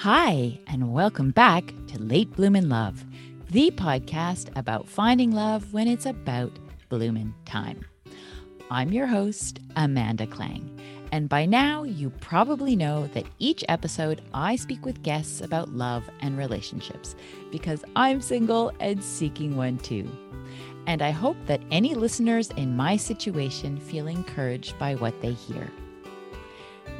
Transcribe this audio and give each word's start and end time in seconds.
Hi, 0.00 0.60
and 0.66 0.92
welcome 0.92 1.30
back 1.30 1.72
to 1.86 2.02
Late 2.02 2.30
Bloomin' 2.36 2.68
Love, 2.68 3.02
the 3.50 3.70
podcast 3.70 4.54
about 4.54 4.86
finding 4.86 5.32
love 5.32 5.72
when 5.72 5.88
it's 5.88 6.04
about 6.04 6.52
bloomin' 6.90 7.32
time. 7.46 7.82
I'm 8.70 8.92
your 8.92 9.06
host, 9.06 9.58
Amanda 9.74 10.26
Klang, 10.26 10.78
and 11.12 11.30
by 11.30 11.46
now 11.46 11.84
you 11.84 12.10
probably 12.10 12.76
know 12.76 13.06
that 13.14 13.24
each 13.38 13.64
episode 13.70 14.20
I 14.34 14.56
speak 14.56 14.84
with 14.84 15.02
guests 15.02 15.40
about 15.40 15.70
love 15.70 16.04
and 16.20 16.36
relationships 16.36 17.16
because 17.50 17.82
I'm 17.96 18.20
single 18.20 18.72
and 18.80 19.02
seeking 19.02 19.56
one 19.56 19.78
too. 19.78 20.06
And 20.86 21.00
I 21.00 21.10
hope 21.10 21.38
that 21.46 21.62
any 21.70 21.94
listeners 21.94 22.50
in 22.50 22.76
my 22.76 22.98
situation 22.98 23.80
feel 23.80 24.08
encouraged 24.08 24.78
by 24.78 24.94
what 24.96 25.18
they 25.22 25.32
hear. 25.32 25.72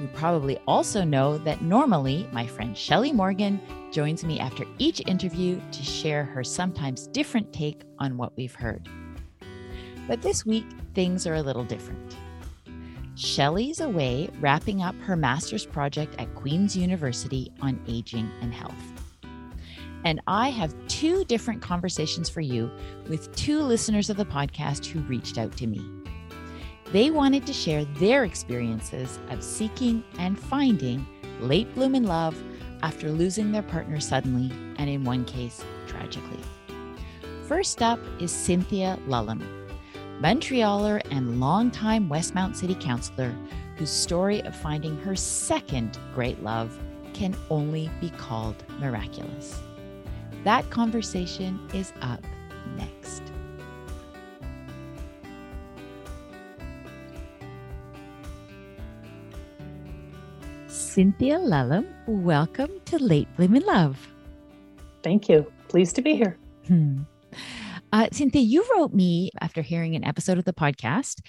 You 0.00 0.08
probably 0.08 0.58
also 0.66 1.04
know 1.04 1.38
that 1.38 1.62
normally 1.62 2.28
my 2.30 2.46
friend 2.46 2.76
Shelly 2.76 3.12
Morgan 3.12 3.60
joins 3.92 4.24
me 4.24 4.38
after 4.38 4.64
each 4.78 5.00
interview 5.06 5.60
to 5.72 5.82
share 5.82 6.24
her 6.24 6.44
sometimes 6.44 7.06
different 7.06 7.52
take 7.52 7.82
on 7.98 8.18
what 8.18 8.36
we've 8.36 8.54
heard. 8.54 8.88
But 10.06 10.20
this 10.20 10.44
week, 10.44 10.66
things 10.94 11.26
are 11.26 11.34
a 11.34 11.42
little 11.42 11.64
different. 11.64 12.16
Shelly's 13.14 13.80
away 13.80 14.28
wrapping 14.40 14.82
up 14.82 14.94
her 14.96 15.16
master's 15.16 15.64
project 15.64 16.14
at 16.18 16.34
Queen's 16.34 16.76
University 16.76 17.50
on 17.62 17.80
aging 17.88 18.30
and 18.42 18.52
health. 18.52 18.74
And 20.04 20.20
I 20.26 20.50
have 20.50 20.74
two 20.88 21.24
different 21.24 21.62
conversations 21.62 22.28
for 22.28 22.42
you 22.42 22.70
with 23.08 23.34
two 23.34 23.60
listeners 23.62 24.10
of 24.10 24.18
the 24.18 24.26
podcast 24.26 24.84
who 24.84 25.00
reached 25.00 25.38
out 25.38 25.56
to 25.56 25.66
me. 25.66 25.95
They 26.92 27.10
wanted 27.10 27.46
to 27.46 27.52
share 27.52 27.84
their 27.84 28.24
experiences 28.24 29.18
of 29.30 29.42
seeking 29.42 30.04
and 30.18 30.38
finding 30.38 31.06
late 31.40 31.72
bloomin' 31.74 32.04
love 32.04 32.36
after 32.82 33.10
losing 33.10 33.52
their 33.52 33.62
partner 33.62 34.00
suddenly 34.00 34.50
and, 34.78 34.88
in 34.88 35.04
one 35.04 35.24
case, 35.24 35.64
tragically. 35.86 36.40
First 37.48 37.82
up 37.82 37.98
is 38.20 38.30
Cynthia 38.30 38.98
Lulham, 39.06 39.42
Montrealer 40.20 41.00
and 41.10 41.40
longtime 41.40 42.08
Westmount 42.08 42.56
City 42.56 42.74
Councillor, 42.74 43.34
whose 43.76 43.90
story 43.90 44.40
of 44.42 44.56
finding 44.56 44.96
her 44.98 45.14
second 45.14 45.98
great 46.14 46.42
love 46.42 46.78
can 47.12 47.36
only 47.50 47.90
be 48.00 48.10
called 48.10 48.64
miraculous. 48.78 49.60
That 50.44 50.70
conversation 50.70 51.58
is 51.74 51.92
up 52.00 52.22
next. 52.76 53.22
Cynthia 60.96 61.38
Lulham, 61.38 61.84
welcome 62.06 62.70
to 62.86 62.96
Late 62.96 63.28
Bloomin' 63.36 63.66
Love. 63.66 63.98
Thank 65.02 65.28
you. 65.28 65.44
Pleased 65.68 65.94
to 65.96 66.00
be 66.00 66.16
here. 66.16 66.38
Hmm. 66.68 67.02
Uh, 67.92 68.08
Cynthia, 68.12 68.40
you 68.40 68.64
wrote 68.72 68.94
me 68.94 69.30
after 69.42 69.60
hearing 69.60 69.94
an 69.94 70.04
episode 70.04 70.38
of 70.38 70.46
the 70.46 70.54
podcast. 70.54 71.20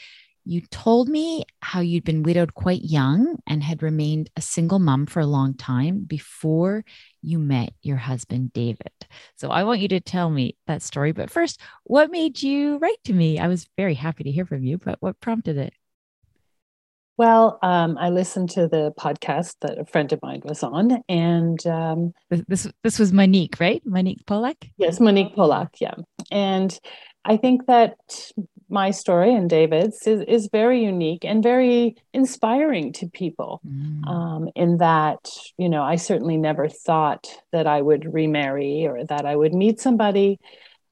You 0.46 0.62
told 0.72 1.10
me 1.10 1.44
how 1.62 1.82
you'd 1.82 2.06
been 2.06 2.24
widowed 2.24 2.54
quite 2.54 2.84
young 2.86 3.40
and 3.46 3.62
had 3.62 3.84
remained 3.84 4.30
a 4.38 4.42
single 4.42 4.80
mom 4.80 5.06
for 5.06 5.20
a 5.20 5.28
long 5.28 5.54
time 5.54 6.06
before 6.06 6.86
you 7.22 7.38
met 7.38 7.74
your 7.82 7.98
husband, 7.98 8.54
David. 8.54 8.94
So 9.36 9.50
I 9.50 9.66
want 9.66 9.82
you 9.82 9.90
to 9.90 10.00
tell 10.00 10.30
me 10.30 10.56
that 10.68 10.82
story. 10.82 11.12
But 11.12 11.30
first, 11.30 11.60
what 11.84 12.10
made 12.10 12.42
you 12.42 12.78
write 12.78 13.04
to 13.04 13.12
me? 13.12 13.38
I 13.38 13.50
was 13.50 13.68
very 13.76 13.96
happy 13.96 14.24
to 14.24 14.32
hear 14.32 14.46
from 14.46 14.64
you, 14.64 14.78
but 14.78 14.96
what 15.02 15.20
prompted 15.20 15.58
it? 15.58 15.74
Well, 17.18 17.58
um, 17.64 17.98
I 17.98 18.10
listened 18.10 18.52
to 18.52 18.68
the 18.68 18.94
podcast 18.98 19.56
that 19.62 19.80
a 19.80 19.86
friend 19.86 20.14
of 20.14 20.20
mine 20.22 20.42
was 20.46 20.62
on, 20.62 21.02
and 21.10 21.66
um, 21.66 22.14
this 22.30 22.68
this 22.84 23.00
was 23.00 23.12
Monique, 23.12 23.60
right? 23.60 23.82
Monique 23.86 24.24
Polak. 24.26 24.70
Yes, 24.78 25.00
Monique 25.00 25.36
Polak. 25.36 25.70
Yeah, 25.80 25.96
and 26.30 26.80
I 27.26 27.38
think 27.38 27.66
that 27.66 27.96
my 28.70 28.92
story 28.92 29.34
and 29.34 29.50
David's 29.50 30.06
is, 30.06 30.22
is 30.28 30.50
very 30.52 30.84
unique 30.84 31.26
and 31.26 31.42
very 31.42 31.96
inspiring 32.14 32.94
to 32.94 33.08
people. 33.08 33.62
Mm. 33.68 34.08
Um, 34.08 34.50
in 34.56 34.78
that, 34.78 35.30
you 35.58 35.70
know, 35.70 35.84
I 35.84 35.96
certainly 35.96 36.38
never 36.38 36.68
thought 36.70 37.28
that 37.52 37.66
I 37.66 37.82
would 37.82 38.14
remarry 38.14 38.86
or 38.86 39.06
that 39.06 39.26
I 39.26 39.36
would 39.36 39.54
meet 39.54 39.80
somebody 39.80 40.40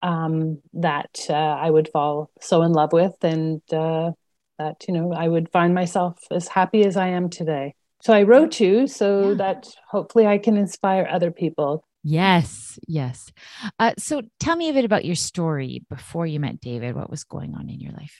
um, 0.01 0.61
that 0.73 1.27
uh, 1.29 1.33
I 1.33 1.69
would 1.69 1.89
fall 1.89 2.31
so 2.41 2.63
in 2.63 2.71
love 2.73 2.93
with 2.93 3.13
and. 3.21 3.61
Uh, 3.71 4.11
that 4.57 4.85
you 4.87 4.93
know 4.93 5.13
I 5.13 5.27
would 5.27 5.51
find 5.51 5.73
myself 5.73 6.19
as 6.31 6.47
happy 6.47 6.85
as 6.85 6.97
I 6.97 7.07
am 7.09 7.29
today. 7.29 7.75
So 8.01 8.13
I 8.13 8.23
wrote 8.23 8.59
you 8.59 8.87
so 8.87 9.29
yeah. 9.29 9.35
that 9.35 9.67
hopefully 9.89 10.27
I 10.27 10.37
can 10.37 10.57
inspire 10.57 11.07
other 11.09 11.31
people. 11.31 11.85
Yes, 12.03 12.77
yes. 12.87 13.31
Uh, 13.79 13.93
so 13.97 14.21
tell 14.39 14.55
me 14.55 14.69
a 14.69 14.73
bit 14.73 14.85
about 14.85 15.05
your 15.05 15.15
story 15.15 15.83
before 15.89 16.27
you 16.27 16.39
met 16.39 16.61
David. 16.61 16.95
What 16.95 17.09
was 17.09 17.23
going 17.23 17.55
on 17.55 17.67
in 17.67 17.79
your 17.79 17.93
life? 17.93 18.15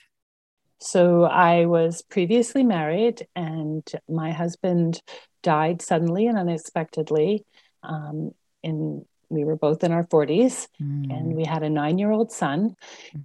So 0.80 1.24
I 1.24 1.66
was 1.66 2.02
previously 2.02 2.64
married, 2.64 3.26
and 3.36 3.88
my 4.08 4.32
husband 4.32 5.00
died 5.42 5.82
suddenly 5.82 6.26
and 6.26 6.36
unexpectedly. 6.36 7.44
Um, 7.82 8.32
in 8.62 9.06
we 9.28 9.44
were 9.44 9.56
both 9.56 9.82
in 9.84 9.92
our 9.92 10.04
40s, 10.04 10.68
mm. 10.80 11.10
and 11.10 11.34
we 11.34 11.44
had 11.44 11.62
a 11.62 11.70
nine-year-old 11.70 12.30
son. 12.30 12.76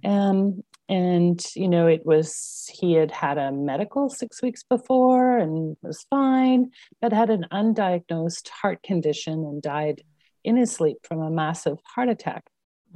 Mm. 0.04 0.08
Um, 0.08 0.64
and 0.88 1.44
you 1.54 1.68
know 1.68 1.86
it 1.86 2.04
was 2.04 2.68
he 2.72 2.94
had 2.94 3.10
had 3.10 3.38
a 3.38 3.52
medical 3.52 4.10
six 4.10 4.42
weeks 4.42 4.62
before 4.62 5.38
and 5.38 5.76
was 5.82 6.04
fine 6.10 6.70
but 7.00 7.12
had 7.12 7.30
an 7.30 7.46
undiagnosed 7.52 8.48
heart 8.48 8.82
condition 8.82 9.34
and 9.34 9.62
died 9.62 10.02
in 10.44 10.56
his 10.56 10.72
sleep 10.72 10.98
from 11.04 11.20
a 11.20 11.30
massive 11.30 11.78
heart 11.94 12.08
attack. 12.08 12.44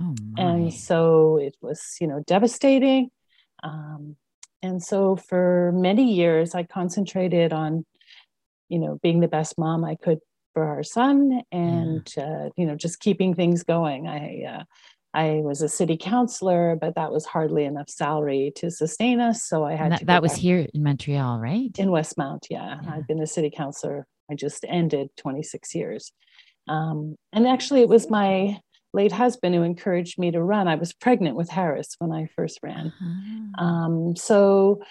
Oh 0.01 0.15
and 0.37 0.75
so 0.75 1.39
it 1.39 1.57
was 1.63 1.97
you 2.01 2.07
know 2.07 2.23
devastating. 2.27 3.11
Um, 3.63 4.17
and 4.63 4.83
so 4.83 5.17
for 5.17 5.73
many 5.75 6.13
years 6.15 6.55
i 6.55 6.63
concentrated 6.63 7.53
on 7.53 7.87
you 8.69 8.79
know 8.79 8.99
being 9.03 9.21
the 9.21 9.29
best 9.29 9.57
mom 9.59 9.85
i 9.85 9.95
could 9.95 10.19
for 10.57 10.65
our 10.65 10.83
son 10.83 11.43
and 11.53 12.11
yeah. 12.17 12.25
uh, 12.25 12.49
you 12.57 12.65
know 12.65 12.75
just 12.75 12.99
keeping 12.99 13.35
things 13.35 13.63
going. 13.63 14.09
I 14.09 14.45
uh, 14.49 14.65
I 15.15 15.41
was 15.43 15.63
a 15.63 15.69
city 15.69 15.97
councilor, 15.97 16.77
but 16.79 16.95
that 16.97 17.11
was 17.11 17.25
hardly 17.25 17.65
enough 17.65 17.89
salary 17.89 18.53
to 18.57 18.71
sustain 18.71 19.21
us. 19.21 19.45
So 19.45 19.65
I 19.65 19.75
had 19.75 19.93
that, 19.93 19.99
to. 20.01 20.05
That 20.07 20.23
was 20.23 20.35
here 20.35 20.67
in 20.75 20.83
Montreal, 20.83 21.39
right? 21.39 21.71
In 21.79 21.89
Westmount, 21.89 22.47
yeah. 22.51 22.81
yeah. 22.83 22.95
I've 22.95 23.07
been 23.07 23.23
a 23.23 23.27
city 23.27 23.51
councilor. 23.51 24.07
I 24.31 24.35
just 24.35 24.65
ended 24.69 25.09
26 25.17 25.75
years. 25.75 26.13
Um, 26.69 27.17
and 27.33 27.47
actually, 27.47 27.81
it 27.81 27.89
was 27.89 28.11
my 28.11 28.61
late 28.93 29.13
husband 29.13 29.55
who 29.55 29.63
encouraged 29.63 30.19
me 30.19 30.31
to 30.33 30.43
run. 30.43 30.69
I 30.69 30.75
was 30.75 30.93
pregnant 30.93 31.37
with 31.37 31.49
Harris 31.49 31.97
when 31.99 32.13
I 32.13 32.29
first 32.35 32.59
ran. 32.63 32.93
Uh-huh. 33.01 33.65
Um, 33.65 34.17
so, 34.17 34.83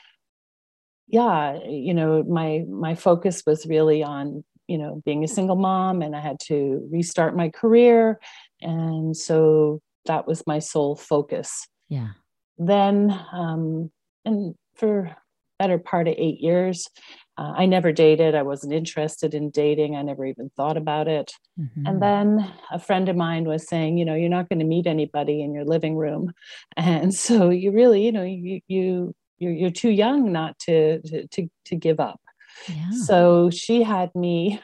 yeah, 1.07 1.59
you 1.67 1.93
know, 1.93 2.23
my 2.23 2.65
my 2.67 2.95
focus 2.95 3.43
was 3.45 3.65
really 3.65 4.03
on 4.03 4.43
you 4.67 4.77
know 4.77 5.01
being 5.05 5.23
a 5.23 5.27
single 5.27 5.55
mom, 5.55 6.01
and 6.01 6.15
I 6.15 6.19
had 6.19 6.39
to 6.45 6.87
restart 6.91 7.35
my 7.35 7.49
career. 7.49 8.19
And 8.61 9.15
so 9.15 9.81
that 10.05 10.27
was 10.27 10.45
my 10.47 10.59
sole 10.59 10.95
focus. 10.95 11.67
Yeah. 11.89 12.09
Then, 12.57 13.11
um, 13.31 13.91
and 14.23 14.55
for 14.75 15.15
better 15.59 15.77
part 15.77 16.07
of 16.07 16.15
eight 16.17 16.41
years, 16.41 16.89
uh, 17.37 17.53
I 17.57 17.65
never 17.65 17.91
dated. 17.91 18.33
I 18.33 18.43
wasn't 18.43 18.73
interested 18.73 19.33
in 19.33 19.49
dating. 19.49 19.95
I 19.95 20.01
never 20.01 20.25
even 20.25 20.49
thought 20.55 20.77
about 20.77 21.07
it. 21.07 21.33
Mm-hmm. 21.59 21.85
And 21.85 22.01
then 22.01 22.53
a 22.71 22.79
friend 22.79 23.09
of 23.09 23.15
mine 23.15 23.43
was 23.43 23.67
saying, 23.67 23.97
you 23.97 24.05
know, 24.05 24.15
you're 24.15 24.29
not 24.29 24.47
going 24.47 24.59
to 24.59 24.65
meet 24.65 24.87
anybody 24.87 25.41
in 25.41 25.53
your 25.53 25.65
living 25.65 25.95
room, 25.95 26.31
and 26.77 27.13
so 27.13 27.49
you 27.49 27.71
really, 27.71 28.05
you 28.05 28.11
know, 28.11 28.23
you 28.23 28.61
you 28.67 29.15
you're, 29.37 29.51
you're 29.51 29.71
too 29.71 29.89
young 29.89 30.31
not 30.31 30.57
to 30.59 31.01
to 31.01 31.49
to 31.65 31.75
give 31.75 31.99
up. 31.99 32.21
Yeah. 32.69 32.91
So 32.91 33.49
she 33.49 33.83
had 33.83 34.15
me 34.15 34.61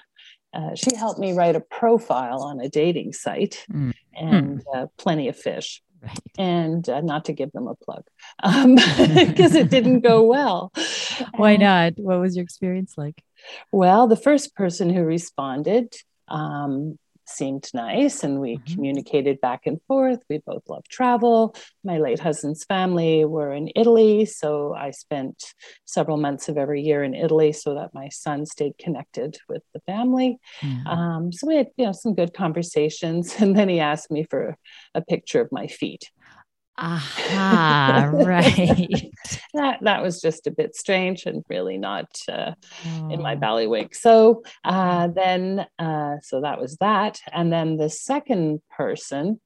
uh, 0.53 0.75
she 0.75 0.96
helped 0.96 1.20
me 1.20 1.34
write 1.34 1.55
a 1.55 1.61
profile 1.61 2.41
on 2.41 2.59
a 2.59 2.70
dating 2.70 3.14
site 3.14 3.66
mm. 3.72 3.94
And 4.13 4.63
uh, 4.73 4.87
plenty 4.97 5.28
of 5.28 5.37
fish. 5.37 5.81
Right. 6.02 6.17
And 6.37 6.87
uh, 6.90 7.02
not 7.02 7.25
to 7.25 7.34
give 7.34 7.52
them 7.52 7.67
a 7.67 7.75
plug 7.75 8.03
because 8.41 8.66
um, 8.66 8.78
it 9.58 9.69
didn't 9.69 9.99
go 9.99 10.23
well. 10.28 10.72
Why 11.35 11.58
not? 11.58 11.93
What 11.97 12.19
was 12.19 12.35
your 12.35 12.43
experience 12.43 12.96
like? 12.97 13.22
Well, 13.72 14.08
the 14.08 14.16
first 14.16 14.55
person 14.55 14.90
who 14.90 15.03
responded 15.03 15.93
um, 16.28 16.97
seemed 17.31 17.69
nice 17.73 18.23
and 18.23 18.39
we 18.39 18.57
mm-hmm. 18.57 18.73
communicated 18.73 19.41
back 19.41 19.61
and 19.66 19.79
forth. 19.87 20.19
We 20.29 20.39
both 20.45 20.63
love 20.67 20.87
travel. 20.89 21.55
My 21.83 21.97
late 21.97 22.19
husband's 22.19 22.63
family 22.66 23.25
were 23.25 23.53
in 23.53 23.72
Italy, 23.75 24.25
so 24.25 24.73
I 24.73 24.91
spent 24.91 25.53
several 25.85 26.17
months 26.17 26.49
of 26.49 26.57
every 26.57 26.81
year 26.81 27.03
in 27.03 27.13
Italy 27.13 27.53
so 27.53 27.75
that 27.75 27.93
my 27.93 28.09
son 28.09 28.45
stayed 28.45 28.78
connected 28.78 29.37
with 29.49 29.63
the 29.73 29.79
family. 29.81 30.39
Mm-hmm. 30.61 30.87
Um, 30.87 31.31
so 31.31 31.47
we 31.47 31.55
had 31.55 31.67
you 31.78 31.85
know 31.85 31.93
some 31.93 32.13
good 32.13 32.33
conversations, 32.33 33.35
and 33.39 33.55
then 33.55 33.69
he 33.69 33.79
asked 33.79 34.11
me 34.11 34.25
for 34.29 34.57
a 34.93 35.01
picture 35.01 35.41
of 35.41 35.51
my 35.51 35.67
feet. 35.67 36.09
Aha, 36.78 38.09
right. 38.14 39.12
that 39.53 39.78
that 39.82 40.02
was 40.02 40.22
just 40.22 40.47
a 40.47 40.52
bit 40.52 40.76
strange 40.76 41.26
and 41.26 41.44
really 41.50 41.78
not 41.78 42.08
uh, 42.29 42.52
Oh. 42.85 43.09
in 43.09 43.22
my 43.22 43.35
ballywig. 43.35 43.94
So 43.96 44.44
uh, 44.64 45.08
then, 45.08 45.66
uh, 45.79 46.16
so 46.22 46.41
that 46.41 46.59
was 46.59 46.78
that, 46.78 47.20
and 47.32 47.52
then 47.52 47.78
the 47.78 47.90
second 47.90 48.62
person, 48.76 49.40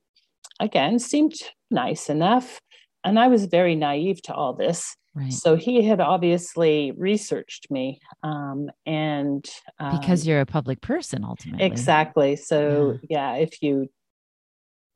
again, 0.60 1.00
seemed 1.00 1.34
nice 1.72 2.10
enough, 2.10 2.60
and 3.04 3.20
I 3.20 3.28
was 3.28 3.46
very 3.46 3.76
naive 3.76 4.22
to 4.24 4.34
all 4.34 4.54
this. 4.54 4.96
Right. 5.14 5.32
So 5.32 5.56
he 5.56 5.82
had 5.86 6.02
obviously 6.02 6.92
researched 6.98 7.72
me, 7.72 8.00
um, 8.24 8.70
and 8.86 9.46
um, 9.80 9.98
Because 10.00 10.28
you're 10.28 10.42
a 10.42 10.46
public 10.46 10.82
person 10.82 11.24
ultimately. 11.24 11.66
exactly. 11.66 12.36
So 12.36 13.00
yeah, 13.10 13.36
if 13.36 13.62
you 13.62 13.90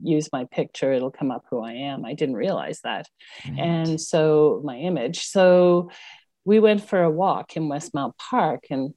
use 0.01 0.29
my 0.31 0.45
picture, 0.45 0.91
it'll 0.93 1.11
come 1.11 1.31
up 1.31 1.43
who 1.49 1.61
I 1.61 1.73
am. 1.73 2.05
I 2.05 2.13
didn't 2.13 2.35
realize 2.35 2.79
that 2.83 3.07
Right. 3.47 3.59
and 3.59 4.01
so 4.01 4.61
my 4.63 4.77
image. 4.77 5.25
So 5.25 5.89
we 6.45 6.59
went 6.59 6.87
for 6.87 7.03
a 7.03 7.11
walk 7.11 7.55
in 7.57 7.69
Westmount 7.69 8.13
Park, 8.17 8.65
and 8.69 8.93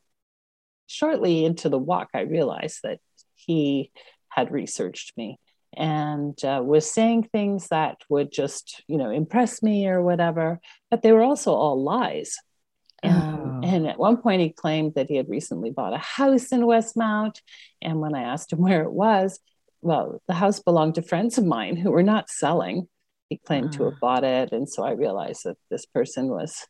shortly 0.86 1.44
into 1.44 1.68
the 1.68 1.78
walk, 1.78 2.08
I 2.14 2.20
realized 2.20 2.80
that 2.84 3.00
he 3.34 3.90
had 4.28 4.50
researched 4.52 5.16
me 5.16 5.38
and 5.74 6.42
uh, 6.44 6.62
was 6.64 6.90
saying 6.90 7.24
things 7.24 7.68
that 7.68 7.98
would 8.08 8.30
just, 8.30 8.82
you 8.86 8.98
know, 8.98 9.10
impress 9.10 9.62
me 9.62 9.86
or 9.88 10.02
whatever, 10.02 10.60
but 10.90 11.02
they 11.02 11.12
were 11.12 11.22
also 11.22 11.52
all 11.52 11.82
lies. 11.82 12.36
Um, 13.02 13.12
Oh. 13.12 13.60
And 13.64 13.86
at 13.86 13.98
one 13.98 14.16
point, 14.16 14.40
he 14.42 14.50
claimed 14.50 14.94
that 14.94 15.08
he 15.08 15.16
had 15.16 15.28
recently 15.28 15.70
bought 15.70 15.92
a 15.94 15.98
house 15.98 16.50
in 16.52 16.62
Westmount. 16.62 17.40
And 17.80 18.00
when 18.00 18.14
I 18.14 18.22
asked 18.22 18.52
him 18.52 18.60
where 18.66 18.82
it 18.82 18.92
was, 18.92 19.38
well, 19.82 20.22
the 20.28 20.34
house 20.34 20.60
belonged 20.60 20.94
to 20.96 21.02
friends 21.02 21.38
of 21.38 21.44
mine 21.44 21.76
who 21.76 21.90
were 21.90 22.02
not 22.02 22.30
selling. 22.30 22.88
He 23.28 23.38
claimed 23.38 23.72
to 23.72 23.82
Ah. 23.86 23.90
have 23.90 24.00
bought 24.00 24.24
it. 24.24 24.52
And 24.52 24.68
so 24.68 24.84
I 24.84 24.92
realized 24.92 25.42
that 25.44 25.58
this 25.70 25.86
person 25.86 26.28
was 26.28 26.66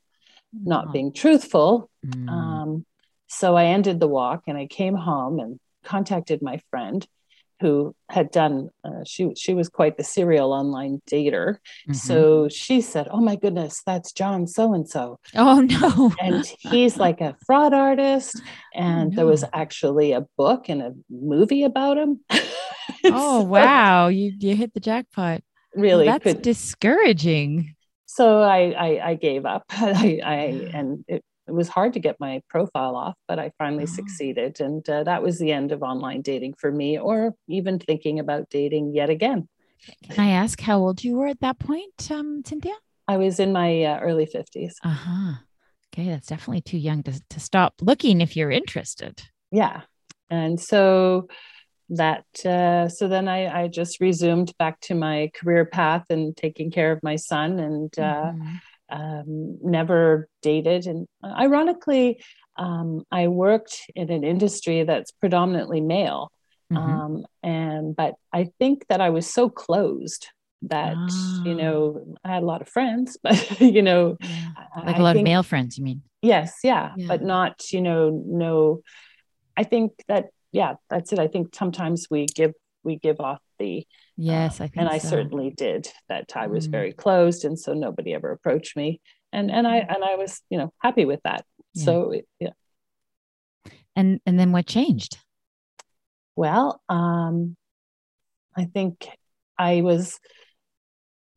not 0.52 0.88
Oh. 0.88 0.92
being 0.92 1.12
truthful. 1.12 1.90
Mm. 2.06 2.28
Um, 2.28 2.86
so 3.28 3.56
I 3.56 3.66
ended 3.66 4.00
the 4.00 4.08
walk 4.08 4.42
and 4.46 4.56
I 4.58 4.66
came 4.66 4.94
home 4.94 5.38
and 5.40 5.58
contacted 5.84 6.42
my 6.42 6.60
friend 6.70 7.06
who 7.60 7.94
had 8.10 8.30
done, 8.32 8.70
uh, 8.84 9.04
she, 9.06 9.34
she 9.36 9.54
was 9.54 9.68
quite 9.68 9.96
the 9.96 10.02
serial 10.02 10.52
online 10.52 11.00
dater. 11.08 11.58
Mhm. 11.88 11.94
So 11.94 12.48
she 12.48 12.80
said, 12.80 13.06
Oh 13.10 13.20
my 13.20 13.36
goodness, 13.36 13.82
that's 13.86 14.10
John 14.12 14.46
so 14.48 14.74
and 14.74 14.88
so. 14.88 15.18
oh 15.36 15.60
no. 15.60 16.12
And 16.20 16.44
he's 16.58 16.96
like 16.96 17.20
a 17.20 17.36
fraud 17.46 17.72
artist. 17.72 18.42
And 18.74 19.14
there 19.14 19.26
was 19.26 19.44
actually 19.52 20.10
a 20.12 20.26
book 20.36 20.68
and 20.68 20.82
a 20.82 20.92
movie 21.08 21.62
about 21.62 21.98
him. 21.98 22.20
oh 23.08 23.42
So 23.42 23.42
wow, 23.42 24.08
you 24.08 24.32
you 24.38 24.56
hit 24.56 24.74
the 24.74 24.80
jackpot. 24.80 25.42
Well, 25.74 25.82
Really 25.82 26.04
that's 26.04 26.24
could 26.24 26.42
discouraging. 26.42 27.74
so 28.06 28.42
I, 28.42 28.70
I 28.72 29.08
I 29.10 29.14
gave 29.14 29.46
up. 29.46 29.64
I, 29.70 30.20
I 30.24 30.34
and 30.74 31.04
it, 31.08 31.24
it 31.46 31.52
was 31.52 31.68
hard 31.68 31.94
to 31.94 32.00
get 32.00 32.20
my 32.20 32.40
profile 32.48 32.94
off, 32.96 33.14
but 33.26 33.38
I 33.38 33.52
finally 33.58 33.84
Oh. 33.84 33.86
succeeded, 33.86 34.60
and 34.60 34.88
uh, 34.88 35.04
that 35.04 35.22
was 35.22 35.38
the 35.38 35.52
end 35.52 35.72
of 35.72 35.82
online 35.82 36.22
dating 36.22 36.54
for 36.58 36.70
me, 36.70 36.98
or 36.98 37.34
even 37.48 37.78
thinking 37.78 38.18
about 38.18 38.48
dating 38.50 38.94
yet 38.94 39.10
again. 39.10 39.48
Can 40.10 40.24
I 40.24 40.30
ask 40.30 40.60
how 40.60 40.78
old 40.78 41.02
you 41.02 41.16
were 41.16 41.26
at 41.26 41.40
that 41.40 41.58
point, 41.58 42.10
um, 42.10 42.42
Cynthia? 42.44 42.74
I 43.08 43.16
was 43.16 43.40
in 43.40 43.52
my 43.52 43.82
uh, 43.82 43.98
early 44.00 44.26
fifties. 44.26 44.74
Uh 44.84 44.90
huh. 44.90 45.32
Okay, 45.92 46.08
that's 46.08 46.28
definitely 46.28 46.62
too 46.62 46.78
young 46.78 47.02
to 47.04 47.20
to 47.30 47.40
stop 47.40 47.74
looking 47.80 48.20
if 48.20 48.36
you're 48.36 48.50
interested. 48.50 49.22
Yeah, 49.50 49.82
and 50.30 50.58
so 50.60 51.28
that 51.96 52.24
uh, 52.44 52.88
so 52.88 53.08
then 53.08 53.28
I, 53.28 53.64
I 53.64 53.68
just 53.68 54.00
resumed 54.00 54.52
back 54.58 54.80
to 54.82 54.94
my 54.94 55.30
career 55.34 55.64
path 55.64 56.04
and 56.10 56.36
taking 56.36 56.70
care 56.70 56.92
of 56.92 57.02
my 57.02 57.16
son, 57.16 57.58
and 57.58 57.98
uh, 57.98 58.32
Mhm. 58.32 58.60
um, 58.88 59.58
never 59.62 60.28
dated. 60.42 60.86
And 60.86 61.06
ironically, 61.24 62.22
um, 62.56 63.04
I 63.10 63.28
worked 63.28 63.80
in 63.94 64.10
an 64.10 64.24
industry 64.24 64.84
that's 64.84 65.10
predominantly 65.12 65.80
male. 65.80 66.30
Mhm. 66.72 66.78
Um, 66.78 67.26
and 67.42 67.96
but 67.96 68.14
I 68.32 68.50
think 68.58 68.86
that 68.88 69.00
I 69.00 69.10
was 69.10 69.26
so 69.32 69.48
closed 69.48 70.28
that 70.62 70.96
you 71.44 71.54
Ah. 71.54 71.62
know 71.62 72.16
I 72.24 72.28
had 72.34 72.42
a 72.42 72.46
lot 72.46 72.62
of 72.62 72.68
friends, 72.68 73.18
but 73.22 73.60
you 73.60 73.82
know, 73.82 74.16
Yeah. 74.20 74.48
Like 74.86 74.96
I 74.96 74.98
a 74.98 75.02
lot 75.02 75.16
of 75.16 75.22
male 75.22 75.42
friends, 75.42 75.76
you 75.78 75.84
mean? 75.84 76.02
Yes, 76.22 76.58
yeah, 76.64 76.92
Yeah. 76.96 77.08
but 77.08 77.22
not 77.22 77.72
you 77.72 77.80
know 77.82 78.10
no. 78.26 78.80
I 79.56 79.64
think 79.64 79.92
that 80.08 80.26
yeah, 80.52 80.74
that's 80.90 81.12
it. 81.12 81.18
I 81.18 81.28
think 81.28 81.54
sometimes 81.54 82.06
we 82.10 82.26
give 82.26 82.52
we 82.84 82.96
give 82.96 83.20
off 83.20 83.40
the 83.58 83.86
Yes, 84.16 84.60
I 84.60 84.66
think 84.66 84.76
and 84.76 84.88
I 84.88 84.98
so. 84.98 85.08
certainly 85.08 85.50
did 85.50 85.88
that 86.08 86.32
I 86.36 86.46
was 86.48 86.68
Mm. 86.68 86.72
very 86.72 86.92
closed 86.92 87.44
and 87.44 87.58
so 87.58 87.72
nobody 87.74 88.12
ever 88.14 88.30
approached 88.30 88.76
me 88.76 89.00
and 89.32 89.50
and 89.50 89.66
I 89.66 89.78
and 89.78 90.04
I 90.04 90.16
was 90.16 90.42
you 90.50 90.58
know 90.58 90.72
happy 90.78 91.04
with 91.04 91.20
that 91.24 91.44
Yeah. 91.74 91.84
so 91.84 92.14
yeah 92.38 92.50
And 93.96 94.20
and 94.26 94.38
then 94.38 94.52
what 94.52 94.66
changed? 94.66 95.18
well 96.36 96.80
um 96.88 97.56
I 98.56 98.64
think 98.64 99.08
I 99.58 99.80
was 99.80 100.18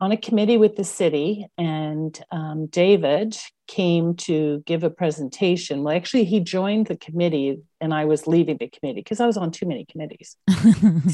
on 0.06 0.12
a 0.12 0.18
committee 0.18 0.56
with 0.58 0.76
the 0.76 0.84
city 0.84 1.48
and 1.58 2.24
um, 2.32 2.68
David 2.68 3.36
came 3.68 4.14
to 4.16 4.62
give 4.68 4.84
a 4.84 4.90
presentation 4.92 5.82
well 5.84 5.96
actually 5.96 6.26
he 6.26 6.40
joined 6.40 6.86
the 6.86 6.96
committee 6.96 7.58
and 7.82 7.92
I 7.92 8.06
was 8.06 8.28
leaving 8.28 8.58
the 8.58 8.70
committee 8.70 9.00
because 9.00 9.20
I 9.20 9.26
was 9.26 9.36
on 9.36 9.50
too 9.50 9.66
many 9.66 9.84
committees 9.86 10.38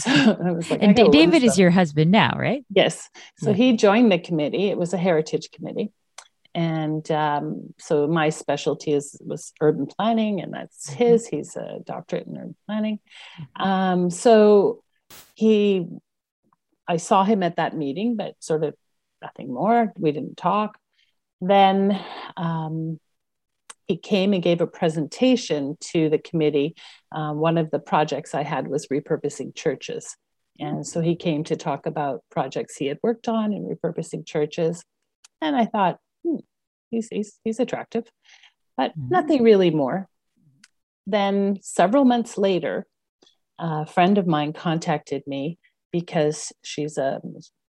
so 0.03 0.11
I 0.45 0.51
was 0.51 0.69
like 0.69 0.83
and 0.83 0.93
Da- 0.93 1.07
David 1.07 1.41
is 1.41 1.57
your 1.57 1.69
husband 1.69 2.11
now, 2.11 2.33
right? 2.37 2.65
Yes. 2.69 3.09
So 3.37 3.51
Yeah. 3.51 3.55
he 3.55 3.77
joined 3.77 4.11
the 4.11 4.19
committee. 4.19 4.65
It 4.67 4.77
was 4.77 4.91
a 4.93 4.97
heritage 4.97 5.49
committee. 5.55 5.93
And 6.53 7.09
um, 7.11 7.73
so 7.79 8.07
my 8.07 8.27
specialty 8.29 8.91
is 8.91 9.17
was 9.25 9.53
urban 9.61 9.85
planning, 9.87 10.41
and 10.41 10.53
that's 10.53 10.89
Mhm. 10.89 10.95
his. 10.95 11.27
He's 11.27 11.55
a 11.55 11.79
doctorate 11.85 12.27
in 12.27 12.35
urban 12.37 12.55
planning. 12.67 12.99
Um, 13.57 14.09
so 14.09 14.83
he, 15.35 15.87
I 16.93 16.97
saw 16.97 17.23
him 17.23 17.41
at 17.41 17.55
that 17.55 17.77
meeting, 17.77 18.17
but 18.17 18.35
sort 18.39 18.65
of 18.65 18.73
nothing 19.21 19.53
more. 19.53 19.93
We 19.97 20.11
didn't 20.11 20.37
talk. 20.37 20.77
Then 21.39 21.99
um, 22.37 22.99
he 23.87 23.97
came 23.97 24.33
and 24.33 24.43
gave 24.43 24.61
a 24.61 24.67
presentation 24.67 25.77
to 25.91 26.09
the 26.09 26.17
committee. 26.17 26.75
Uh, 27.11 27.33
one 27.33 27.57
of 27.57 27.71
the 27.71 27.79
projects 27.79 28.33
I 28.33 28.43
had 28.43 28.67
was 28.67 28.87
repurposing 28.87 29.55
churches. 29.55 30.15
And 30.59 30.85
so 30.85 31.01
he 31.01 31.15
came 31.15 31.43
to 31.45 31.55
talk 31.55 31.85
about 31.85 32.23
projects 32.29 32.77
he 32.77 32.85
had 32.85 32.99
worked 33.01 33.27
on 33.27 33.53
and 33.53 33.65
repurposing 33.69 34.25
churches. 34.25 34.83
And 35.41 35.55
I 35.55 35.65
thought, 35.65 35.97
hmm, 36.23 36.37
he's, 36.91 37.07
he's, 37.09 37.39
he's 37.43 37.59
attractive, 37.59 38.05
but 38.77 38.91
Mhm. 38.91 39.09
nothing 39.09 39.43
really 39.43 39.71
more. 39.71 40.07
Then 41.07 41.59
several 41.61 42.05
months 42.05 42.37
later, 42.37 42.85
a 43.57 43.85
friend 43.85 44.17
of 44.17 44.27
mine 44.27 44.53
contacted 44.53 45.25
me 45.25 45.57
because 45.91 46.53
she's 46.63 46.97
a 46.97 47.21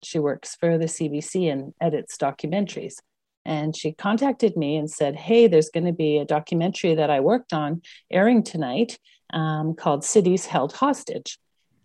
she 0.03 0.19
works 0.19 0.55
for 0.55 0.77
the 0.77 0.85
CBC 0.85 1.51
and 1.51 1.73
edits 1.79 2.17
documentaries. 2.17 2.95
And 3.43 3.75
she 3.75 3.93
contacted 3.93 4.55
me 4.55 4.75
and 4.75 4.89
said, 4.89 5.15
Hey, 5.15 5.47
there's 5.47 5.69
going 5.69 5.85
to 5.85 5.93
be 5.93 6.17
a 6.17 6.25
documentary 6.25 6.95
that 6.95 7.09
I 7.09 7.19
worked 7.19 7.53
on 7.53 7.81
airing 8.11 8.43
tonight 8.43 8.99
um, 9.33 9.75
called 9.75 10.03
Cities 10.03 10.45
Held 10.45 10.73
Hostage 10.73 11.39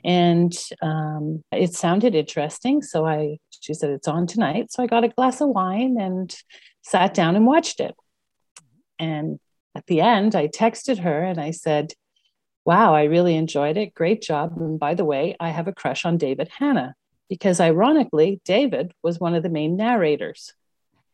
and 0.06 0.56
um, 0.82 1.42
it 1.50 1.74
sounded 1.74 2.14
interesting. 2.14 2.80
So 2.80 3.04
I, 3.04 3.38
she 3.50 3.74
said, 3.74 3.90
it's 3.90 4.06
on 4.06 4.28
tonight. 4.28 4.70
So 4.70 4.84
I 4.84 4.86
got 4.86 5.02
a 5.02 5.08
glass 5.08 5.40
of 5.40 5.48
wine 5.48 5.96
and 5.98 6.32
sat 6.82 7.12
down 7.12 7.34
and 7.34 7.44
watched 7.44 7.80
it. 7.80 7.94
And 9.00 9.40
at 9.74 9.84
the 9.86 10.00
end, 10.00 10.36
I 10.36 10.46
texted 10.46 11.00
her 11.00 11.24
and 11.24 11.40
I 11.40 11.50
said, 11.50 11.92
Wow, 12.64 12.94
I 12.94 13.04
really 13.04 13.36
enjoyed 13.36 13.76
it. 13.76 13.94
Great 13.94 14.22
job. 14.22 14.54
And 14.56 14.78
by 14.78 14.94
the 14.94 15.04
way, 15.04 15.36
I 15.38 15.50
have 15.50 15.68
a 15.68 15.72
crush 15.72 16.04
on 16.04 16.16
David 16.16 16.48
Hanna 16.56 16.94
because 17.28 17.60
ironically, 17.60 18.40
David 18.44 18.92
was 19.02 19.18
one 19.20 19.34
of 19.34 19.42
the 19.42 19.48
main 19.48 19.76
narrators. 19.76 20.52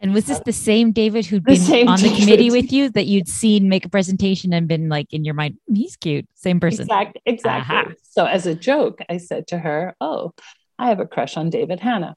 And 0.00 0.12
was 0.12 0.24
this 0.24 0.40
the 0.40 0.52
same 0.52 0.90
David 0.90 1.26
who'd 1.26 1.44
The 1.44 1.54
been 1.54 1.88
on 1.88 2.00
the 2.00 2.08
committee 2.18 2.50
with 2.50 2.72
you 2.72 2.90
that 2.90 3.06
you'd 3.06 3.28
seen 3.28 3.68
make 3.68 3.84
a 3.84 3.88
presentation 3.88 4.52
and 4.52 4.66
been 4.66 4.88
like 4.88 5.12
in 5.12 5.24
your 5.24 5.34
mind, 5.34 5.58
"Hmm, 5.68 5.74
he's 5.76 5.96
cute, 5.96 6.26
same 6.34 6.58
person? 6.58 6.82
Exact, 6.82 7.18
exactly. 7.24 7.76
Aha. 7.76 7.92
So, 8.02 8.26
as 8.26 8.44
a 8.46 8.54
joke, 8.54 9.00
I 9.08 9.18
said 9.18 9.46
to 9.48 9.58
her, 9.58 9.94
Oh, 10.00 10.32
I 10.76 10.88
have 10.88 10.98
a 10.98 11.06
crush 11.06 11.36
on 11.36 11.50
David 11.50 11.78
Hanna. 11.78 12.16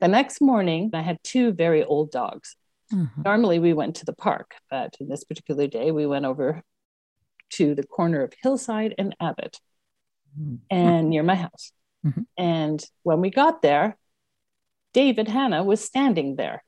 The 0.00 0.08
next 0.08 0.42
morning, 0.42 0.90
I 0.92 1.00
had 1.00 1.16
two 1.24 1.52
very 1.52 1.82
old 1.82 2.10
dogs. 2.10 2.56
Mhm. 2.92 3.24
Normally, 3.24 3.58
we 3.58 3.72
went 3.72 3.96
to 3.96 4.04
the 4.04 4.12
park, 4.12 4.56
but 4.70 4.94
in 5.00 5.08
this 5.08 5.24
particular 5.24 5.66
day, 5.66 5.90
we 5.92 6.04
went 6.04 6.26
over 6.26 6.62
to 7.50 7.74
the 7.74 7.86
corner 7.86 8.22
of 8.22 8.34
Hillside 8.42 8.94
and 8.98 9.16
Abbott 9.18 9.60
Mhm. 10.38 10.58
and 10.70 11.08
near 11.08 11.22
my 11.22 11.36
house. 11.36 11.72
Mhm. 12.04 12.26
And 12.36 12.84
when 13.02 13.20
we 13.20 13.30
got 13.30 13.62
there, 13.62 13.96
David 14.92 15.28
Hanna 15.28 15.64
was 15.64 15.84
standing 15.84 16.36
there, 16.36 16.62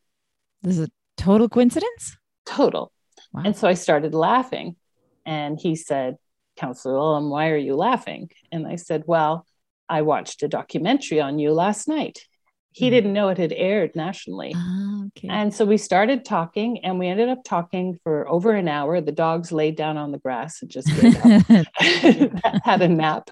This 0.63 0.79
is 0.79 0.89
a 0.89 0.91
total 1.17 1.49
coincidence. 1.49 2.17
total. 2.45 2.93
Wow. 3.33 3.43
And 3.45 3.57
so 3.57 3.69
I 3.69 3.75
started 3.75 4.15
laughing. 4.15 4.77
And 5.25 5.59
he 5.61 5.75
said, 5.77 6.17
Counselor 6.57 6.95
Lulham, 6.95 7.29
why 7.31 7.51
are 7.51 7.57
you 7.57 7.75
laughing? 7.77 8.31
And 8.53 8.67
I 8.67 8.77
said, 8.77 9.03
Well, 9.07 9.47
I 9.89 10.03
watched 10.03 10.43
a 10.43 10.49
documentary 10.49 11.21
on 11.21 11.39
you 11.39 11.53
last 11.53 11.87
night. 11.89 12.21
He 12.77 12.91
didn't 12.91 13.15
know 13.15 13.31
it 13.31 13.39
had 13.39 13.55
aired 13.55 13.97
nationally. 13.97 14.53
Ah, 14.55 15.05
okay. 15.07 15.29
And 15.31 15.55
so 15.55 15.65
we 15.65 15.79
started 15.79 16.27
talking 16.27 16.85
and 16.85 16.99
we 16.99 17.09
ended 17.09 17.31
up 17.31 17.43
talking 17.43 17.99
for 18.05 18.29
over 18.29 18.53
an 18.53 18.69
hour. 18.69 19.01
The 19.01 19.13
dogs 19.13 19.51
laid 19.51 19.77
down 19.77 19.97
on 19.97 20.13
the 20.13 20.19
grass 20.19 20.61
and 20.61 20.71
just 20.71 20.89
had 22.65 22.83
a 22.83 22.89
nap. 22.89 23.31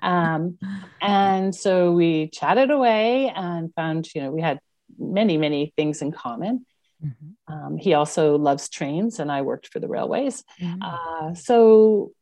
Um, 0.00 0.56
and 1.02 1.54
so 1.54 1.92
we 1.92 2.28
chatted 2.28 2.70
away 2.70 3.30
and 3.36 3.70
found, 3.74 4.08
you 4.14 4.22
know, 4.22 4.30
we 4.30 4.40
had 4.40 4.60
many, 4.98 5.36
many 5.36 5.74
things 5.76 6.00
in 6.00 6.10
common. 6.10 6.64
Mm-hmm. 7.04 7.52
Um, 7.52 7.76
he 7.76 7.92
also 7.92 8.38
loves 8.38 8.70
trains 8.70 9.18
and 9.18 9.30
I 9.30 9.42
worked 9.42 9.68
for 9.68 9.78
the 9.78 9.88
railways. 9.88 10.42
Mm-hmm. 10.58 10.80
Uh, 10.80 11.34
so 11.34 12.12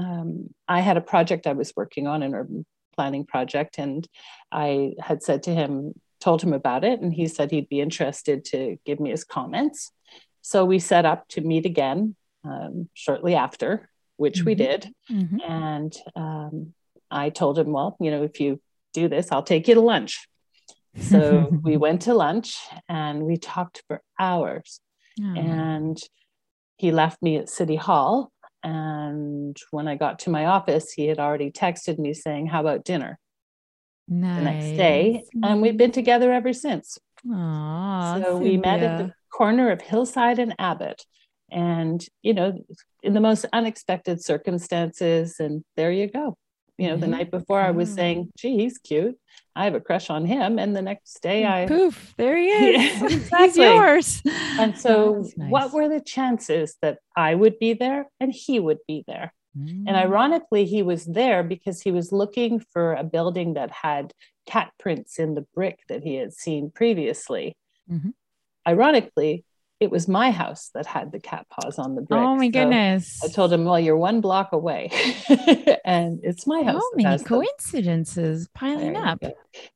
um, 0.00 0.52
I 0.66 0.80
had 0.80 0.96
a 0.96 1.00
project 1.00 1.46
I 1.46 1.52
was 1.52 1.72
working 1.76 2.08
on, 2.08 2.24
an 2.24 2.34
urban 2.34 2.66
planning 2.94 3.24
project, 3.24 3.78
and 3.78 4.06
I 4.50 4.94
had 5.00 5.22
said 5.22 5.44
to 5.44 5.54
him, 5.54 5.94
told 6.24 6.42
him 6.42 6.54
about 6.54 6.84
it, 6.84 7.00
and 7.00 7.12
he 7.12 7.28
said 7.28 7.50
he'd 7.50 7.68
be 7.68 7.82
interested 7.82 8.46
to 8.46 8.78
give 8.86 8.98
me 8.98 9.10
his 9.10 9.24
comments. 9.24 9.92
So 10.40 10.64
we 10.64 10.78
set 10.78 11.04
up 11.04 11.28
to 11.28 11.42
meet 11.42 11.66
again 11.66 12.16
um, 12.44 12.88
shortly 12.94 13.34
after, 13.34 13.90
which 14.16 14.38
mm-hmm. 14.38 14.46
we 14.46 14.54
did. 14.54 14.88
Mm-hmm. 15.10 15.38
And 15.46 15.96
um, 16.16 16.72
I 17.10 17.28
told 17.28 17.58
him, 17.58 17.72
well, 17.72 17.98
you 18.00 18.10
know, 18.10 18.22
if 18.22 18.40
you 18.40 18.58
do 18.94 19.06
this, 19.06 19.30
I'll 19.30 19.42
take 19.42 19.68
you 19.68 19.74
to 19.74 19.82
lunch. 19.82 20.26
So 20.98 21.50
we 21.62 21.76
went 21.76 22.02
to 22.02 22.14
lunch 22.14 22.56
and 22.88 23.22
we 23.24 23.36
talked 23.36 23.82
for 23.86 24.00
hours. 24.18 24.80
Oh. 25.20 25.34
And 25.36 25.98
he 26.78 26.90
left 26.90 27.22
me 27.22 27.36
at 27.36 27.50
City 27.50 27.76
Hall. 27.76 28.32
And 28.62 29.56
when 29.72 29.88
I 29.88 29.96
got 29.96 30.20
to 30.20 30.30
my 30.30 30.46
office, 30.46 30.90
he 30.92 31.06
had 31.06 31.18
already 31.18 31.50
texted 31.50 31.98
me 31.98 32.14
saying, 32.14 32.46
How 32.46 32.60
about 32.60 32.84
dinner? 32.84 33.18
Nice. 34.08 34.38
the 34.38 34.44
next 34.44 34.76
day. 34.76 35.24
And 35.42 35.62
we've 35.62 35.76
been 35.76 35.92
together 35.92 36.32
ever 36.32 36.52
since. 36.52 36.98
Aww, 37.26 38.22
so 38.22 38.36
we 38.36 38.56
met 38.56 38.82
at 38.82 38.98
the 38.98 39.14
corner 39.32 39.70
of 39.70 39.80
Hillside 39.80 40.38
and 40.38 40.54
Abbott. 40.58 41.04
And, 41.50 42.04
you 42.22 42.34
know, 42.34 42.64
in 43.02 43.14
the 43.14 43.20
most 43.20 43.46
unexpected 43.52 44.22
circumstances. 44.22 45.36
And 45.38 45.64
there 45.76 45.92
you 45.92 46.08
go. 46.08 46.36
You 46.76 46.88
know, 46.88 46.96
the 46.96 47.06
night 47.06 47.30
before 47.30 47.60
I 47.60 47.70
was 47.70 47.92
saying, 47.92 48.32
gee, 48.36 48.56
he's 48.56 48.78
cute. 48.78 49.16
I 49.54 49.64
have 49.64 49.76
a 49.76 49.80
crush 49.80 50.10
on 50.10 50.26
him. 50.26 50.58
And 50.58 50.74
the 50.74 50.82
next 50.82 51.22
day 51.22 51.46
I 51.46 51.66
poof, 51.68 52.14
there 52.18 52.36
he 52.36 52.48
is. 52.48 53.00
Yeah, 53.00 53.04
exactly. 53.16 53.46
He's 53.46 53.56
yours. 53.56 54.22
And 54.58 54.76
so 54.76 55.24
nice. 55.36 55.50
what 55.50 55.72
were 55.72 55.88
the 55.88 56.00
chances 56.00 56.76
that 56.82 56.98
I 57.16 57.34
would 57.36 57.60
be 57.60 57.74
there 57.74 58.06
and 58.18 58.32
he 58.32 58.58
would 58.58 58.78
be 58.88 59.04
there? 59.06 59.32
Mm. 59.58 59.84
And 59.86 59.96
ironically, 59.96 60.64
he 60.64 60.82
was 60.82 61.04
there 61.04 61.42
because 61.42 61.80
he 61.80 61.90
was 61.90 62.12
looking 62.12 62.60
for 62.60 62.94
a 62.94 63.04
building 63.04 63.54
that 63.54 63.70
had 63.70 64.12
cat 64.46 64.72
prints 64.78 65.18
in 65.18 65.34
the 65.34 65.46
brick 65.54 65.80
that 65.88 66.02
he 66.02 66.16
had 66.16 66.32
seen 66.32 66.70
previously. 66.70 67.56
Mm-hmm. 67.90 68.10
Ironically, 68.66 69.44
it 69.80 69.90
was 69.90 70.08
my 70.08 70.30
house 70.30 70.70
that 70.74 70.86
had 70.86 71.12
the 71.12 71.20
cat 71.20 71.46
paws 71.50 71.78
on 71.78 71.94
the 71.94 72.02
brick. 72.02 72.20
Oh 72.20 72.36
my 72.36 72.46
so 72.46 72.50
goodness. 72.52 73.22
I 73.22 73.28
told 73.28 73.52
him, 73.52 73.64
Well, 73.64 73.78
you're 73.78 73.96
one 73.96 74.20
block 74.20 74.52
away. 74.52 74.90
and 75.84 76.20
it's 76.22 76.46
my 76.46 76.62
house. 76.62 76.80
Oh, 76.82 76.92
many 76.94 77.22
coincidences 77.22 78.48
piling 78.54 78.96
up. 78.96 79.22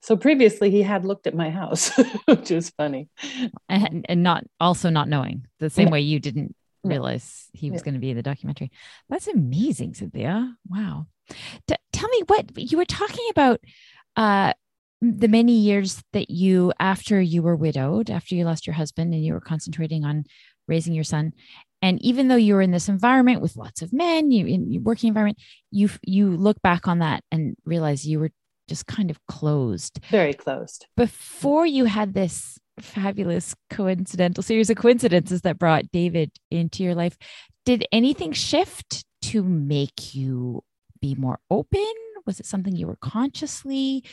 So 0.00 0.16
previously 0.16 0.70
he 0.70 0.82
had 0.82 1.04
looked 1.04 1.26
at 1.26 1.34
my 1.34 1.50
house, 1.50 1.90
which 2.26 2.50
is 2.50 2.70
funny. 2.70 3.08
And, 3.68 4.06
and 4.08 4.22
not 4.22 4.44
also 4.60 4.88
not 4.88 5.08
knowing 5.08 5.46
the 5.58 5.68
same 5.68 5.90
way 5.90 6.00
you 6.00 6.20
didn't 6.20 6.54
realize 6.84 7.48
he 7.52 7.70
was 7.70 7.80
yeah. 7.80 7.84
going 7.84 7.94
to 7.94 8.00
be 8.00 8.10
in 8.10 8.16
the 8.16 8.22
documentary. 8.22 8.70
That's 9.08 9.28
amazing, 9.28 9.94
Cynthia. 9.94 10.56
Wow. 10.68 11.06
T- 11.66 11.76
tell 11.92 12.08
me 12.08 12.22
what 12.26 12.50
you 12.56 12.78
were 12.78 12.84
talking 12.84 13.26
about 13.30 13.60
uh, 14.16 14.52
the 15.00 15.28
many 15.28 15.52
years 15.52 16.02
that 16.12 16.30
you, 16.30 16.72
after 16.80 17.20
you 17.20 17.42
were 17.42 17.56
widowed, 17.56 18.10
after 18.10 18.34
you 18.34 18.44
lost 18.44 18.66
your 18.66 18.74
husband 18.74 19.14
and 19.14 19.24
you 19.24 19.32
were 19.32 19.40
concentrating 19.40 20.04
on 20.04 20.24
raising 20.66 20.94
your 20.94 21.04
son. 21.04 21.32
And 21.80 22.02
even 22.02 22.28
though 22.28 22.36
you 22.36 22.54
were 22.54 22.62
in 22.62 22.72
this 22.72 22.88
environment 22.88 23.40
with 23.40 23.56
lots 23.56 23.82
of 23.82 23.92
men, 23.92 24.30
you 24.30 24.46
in 24.46 24.72
your 24.72 24.82
working 24.82 25.08
environment, 25.08 25.38
you 25.70 25.88
you 26.02 26.36
look 26.36 26.60
back 26.60 26.88
on 26.88 26.98
that 26.98 27.22
and 27.30 27.56
realize 27.64 28.06
you 28.06 28.18
were 28.18 28.30
just 28.68 28.86
kind 28.86 29.10
of 29.10 29.24
closed. 29.26 30.00
Very 30.10 30.34
closed. 30.34 30.86
Before 30.96 31.64
you 31.64 31.84
had 31.84 32.14
this 32.14 32.58
fabulous 32.84 33.54
coincidental 33.70 34.42
series 34.42 34.70
of 34.70 34.76
coincidences 34.76 35.42
that 35.42 35.58
brought 35.58 35.90
David 35.90 36.30
into 36.50 36.82
your 36.82 36.94
life. 36.94 37.16
Did 37.64 37.86
anything 37.92 38.32
shift 38.32 39.04
to 39.22 39.42
make 39.42 40.14
you 40.14 40.62
be 41.00 41.14
more 41.14 41.38
open? 41.50 41.92
Was 42.26 42.40
it 42.40 42.46
something 42.46 42.76
you 42.76 42.86
were 42.86 42.98
consciously 43.00 44.04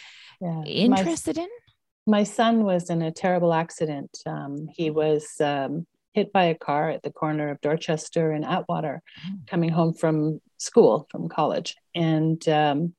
yeah. 0.42 0.64
interested 0.64 1.38
my, 1.38 1.44
in? 1.44 1.50
My 2.08 2.24
son 2.24 2.64
was 2.64 2.90
in 2.90 3.02
a 3.02 3.12
terrible 3.12 3.54
accident. 3.54 4.18
Um, 4.26 4.68
he 4.72 4.90
was 4.90 5.28
um, 5.42 5.86
hit 6.14 6.32
by 6.32 6.46
a 6.46 6.56
car 6.56 6.90
at 6.90 7.04
the 7.04 7.12
corner 7.12 7.50
of 7.50 7.62
Dorchester 7.62 8.32
and 8.32 8.46
Atwater, 8.46 9.02
oh. 9.28 9.38
coming 9.48 9.70
home 9.70 9.94
from 9.94 10.42
school, 10.58 11.08
from 11.12 11.30
college. 11.30 11.76
And 11.94 12.48
um, 12.48 12.94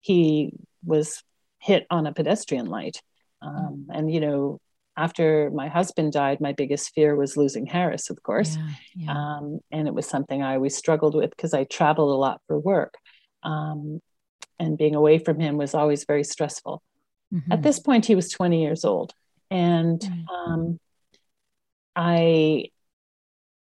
he 0.00 0.52
was 0.84 1.22
hit 1.58 1.86
on 1.90 2.06
a 2.06 2.12
pedestrian 2.12 2.66
light. 2.66 3.00
Um, 3.42 3.88
and 3.92 4.12
you 4.12 4.20
know 4.20 4.60
after 4.96 5.50
my 5.50 5.68
husband 5.68 6.12
died, 6.12 6.40
my 6.40 6.52
biggest 6.52 6.92
fear 6.94 7.16
was 7.16 7.36
losing 7.36 7.66
Harris, 7.66 8.10
of 8.10 8.22
course. 8.22 8.56
Yeah, 8.56 8.68
yeah. 8.96 9.10
Um, 9.12 9.58
and 9.70 9.88
it 9.88 9.94
was 9.94 10.06
something 10.06 10.42
I 10.42 10.54
always 10.54 10.76
struggled 10.76 11.14
with 11.14 11.30
because 11.30 11.52
I 11.52 11.64
traveled 11.64 12.12
a 12.12 12.18
lot 12.18 12.40
for 12.46 12.58
work. 12.58 12.94
Um, 13.42 14.00
and 14.58 14.78
being 14.78 14.94
away 14.94 15.18
from 15.18 15.40
him 15.40 15.56
was 15.56 15.74
always 15.74 16.04
very 16.04 16.24
stressful. 16.24 16.82
Mm-hmm. 17.32 17.52
At 17.52 17.62
this 17.62 17.80
point, 17.80 18.06
he 18.06 18.14
was 18.14 18.30
20 18.30 18.62
years 18.62 18.84
old. 18.84 19.12
And 19.50 20.02
um, 20.32 20.78
I, 21.96 22.66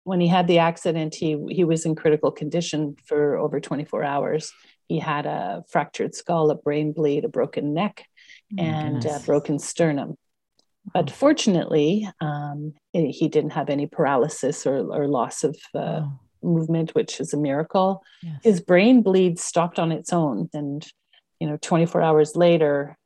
when 0.05 0.21
he 0.21 0.29
had 0.29 0.47
the 0.47 0.59
accident, 0.59 1.15
he, 1.15 1.43
he 1.49 1.65
was 1.65 1.87
in 1.87 1.95
critical 1.95 2.31
condition 2.31 2.97
for 3.07 3.37
over 3.37 3.59
24 3.59 4.05
hours. 4.05 4.53
He 4.89 4.99
had 4.99 5.27
a 5.27 5.65
fractured 5.69 6.15
skull, 6.15 6.51
a 6.51 6.55
brain 6.55 6.93
bleed, 6.93 7.25
a 7.25 7.29
broken 7.29 7.75
neck, 7.75 8.05
oh 8.59 8.63
and 8.63 9.05
a 9.05 9.21
broken 9.21 9.59
sternum. 9.59 10.17
But 10.93 11.11
fortunately, 11.11 12.09
um, 12.21 12.75
he 12.93 13.29
didn't 13.29 13.51
have 13.51 13.69
any 13.69 13.87
paralysis 13.87 14.67
or, 14.67 14.77
or 14.93 15.09
loss 15.09 15.45
of 15.45 15.57
uh, 15.75 16.03
oh. 16.03 16.21
movement, 16.43 16.95
which 16.95 17.21
is 17.21 17.35
a 17.35 17.39
miracle. 17.39 18.03
Yes. 18.23 18.41
His 18.43 18.61
brain 18.61 19.03
bleed 19.03 19.39
stopped 19.39 19.79
on 19.79 19.93
its 19.93 20.13
own, 20.13 20.49
and 20.55 20.87
you 21.41 21.49
know, 21.49 21.59
24 21.61 22.01
hours 22.03 22.37
later, 22.37 22.97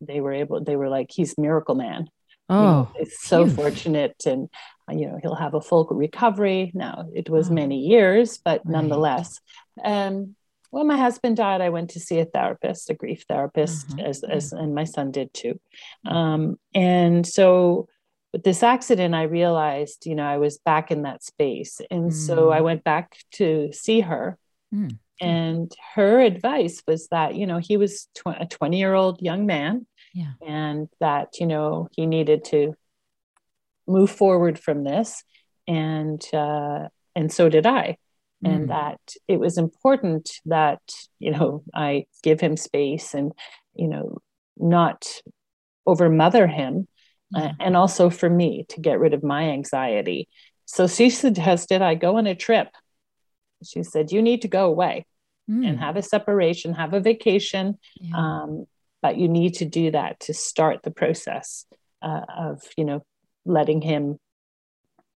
they 0.00 0.20
were 0.20 0.32
able. 0.32 0.62
They 0.62 0.76
were 0.76 0.88
like, 0.88 1.10
"He's 1.10 1.36
miracle 1.36 1.74
man." 1.74 2.08
Oh, 2.48 2.54
you 2.54 2.62
know, 2.62 2.90
oh, 2.94 3.00
it's 3.00 3.24
so 3.24 3.48
fortunate, 3.48 4.22
and 4.26 4.48
you 4.90 5.06
know, 5.08 5.18
he'll 5.20 5.34
have 5.34 5.54
a 5.54 5.60
full 5.60 5.86
recovery. 5.90 6.70
Now, 6.74 7.08
it 7.14 7.28
was 7.28 7.50
oh. 7.50 7.54
many 7.54 7.80
years, 7.80 8.38
but 8.38 8.62
right. 8.64 8.72
nonetheless. 8.72 9.40
Um, 9.82 10.36
when 10.74 10.88
my 10.88 10.96
husband 10.96 11.36
died, 11.36 11.60
I 11.60 11.68
went 11.68 11.90
to 11.90 12.00
see 12.00 12.18
a 12.18 12.24
therapist, 12.24 12.90
a 12.90 12.94
grief 12.94 13.24
therapist, 13.28 13.88
mm-hmm. 13.90 14.00
as, 14.00 14.24
as 14.24 14.52
and 14.52 14.74
my 14.74 14.82
son 14.82 15.12
did 15.12 15.32
too. 15.32 15.60
Um, 16.04 16.58
and 16.74 17.24
so 17.24 17.86
with 18.32 18.42
this 18.42 18.64
accident, 18.64 19.14
I 19.14 19.22
realized, 19.22 20.04
you 20.04 20.16
know, 20.16 20.26
I 20.26 20.38
was 20.38 20.58
back 20.58 20.90
in 20.90 21.02
that 21.02 21.22
space. 21.22 21.80
And 21.92 22.10
mm. 22.10 22.12
so 22.12 22.50
I 22.50 22.58
mm. 22.58 22.64
went 22.64 22.82
back 22.82 23.16
to 23.34 23.70
see 23.72 24.00
her. 24.00 24.36
Mm. 24.74 24.98
And 25.20 25.72
her 25.94 26.20
advice 26.20 26.82
was 26.88 27.06
that, 27.08 27.36
you 27.36 27.46
know, 27.46 27.58
he 27.58 27.76
was 27.76 28.08
tw- 28.16 28.40
a 28.40 28.46
20 28.46 28.76
year 28.76 28.94
old 28.94 29.22
young 29.22 29.46
man 29.46 29.86
yeah. 30.12 30.32
and 30.44 30.88
that, 30.98 31.38
you 31.38 31.46
know, 31.46 31.88
he 31.92 32.06
needed 32.06 32.46
to 32.46 32.74
move 33.86 34.10
forward 34.10 34.58
from 34.58 34.82
this. 34.82 35.22
And, 35.68 36.20
uh, 36.32 36.88
and 37.14 37.32
so 37.32 37.48
did 37.48 37.64
I 37.64 37.98
and 38.42 38.64
mm. 38.64 38.68
that 38.68 39.00
it 39.28 39.38
was 39.38 39.58
important 39.58 40.40
that 40.46 40.80
you 41.18 41.30
know 41.30 41.62
i 41.74 42.06
give 42.22 42.40
him 42.40 42.56
space 42.56 43.14
and 43.14 43.32
you 43.74 43.88
know 43.88 44.18
not 44.56 45.06
over 45.86 46.08
mother 46.08 46.46
him 46.46 46.86
uh, 47.34 47.50
and 47.58 47.76
also 47.76 48.10
for 48.10 48.30
me 48.30 48.64
to 48.68 48.80
get 48.80 49.00
rid 49.00 49.14
of 49.14 49.22
my 49.22 49.50
anxiety 49.50 50.28
so 50.64 50.86
she 50.86 51.10
suggested 51.10 51.82
i 51.82 51.94
go 51.94 52.16
on 52.16 52.26
a 52.26 52.34
trip 52.34 52.68
she 53.64 53.82
said 53.82 54.12
you 54.12 54.22
need 54.22 54.42
to 54.42 54.48
go 54.48 54.66
away 54.66 55.06
mm. 55.50 55.66
and 55.66 55.78
have 55.78 55.96
a 55.96 56.02
separation 56.02 56.74
have 56.74 56.94
a 56.94 57.00
vacation 57.00 57.78
yeah. 58.00 58.16
um, 58.16 58.66
but 59.02 59.16
you 59.18 59.28
need 59.28 59.54
to 59.54 59.64
do 59.64 59.90
that 59.90 60.18
to 60.20 60.32
start 60.32 60.82
the 60.82 60.90
process 60.90 61.66
uh, 62.02 62.22
of 62.36 62.62
you 62.76 62.84
know 62.84 63.04
letting 63.44 63.80
him 63.80 64.18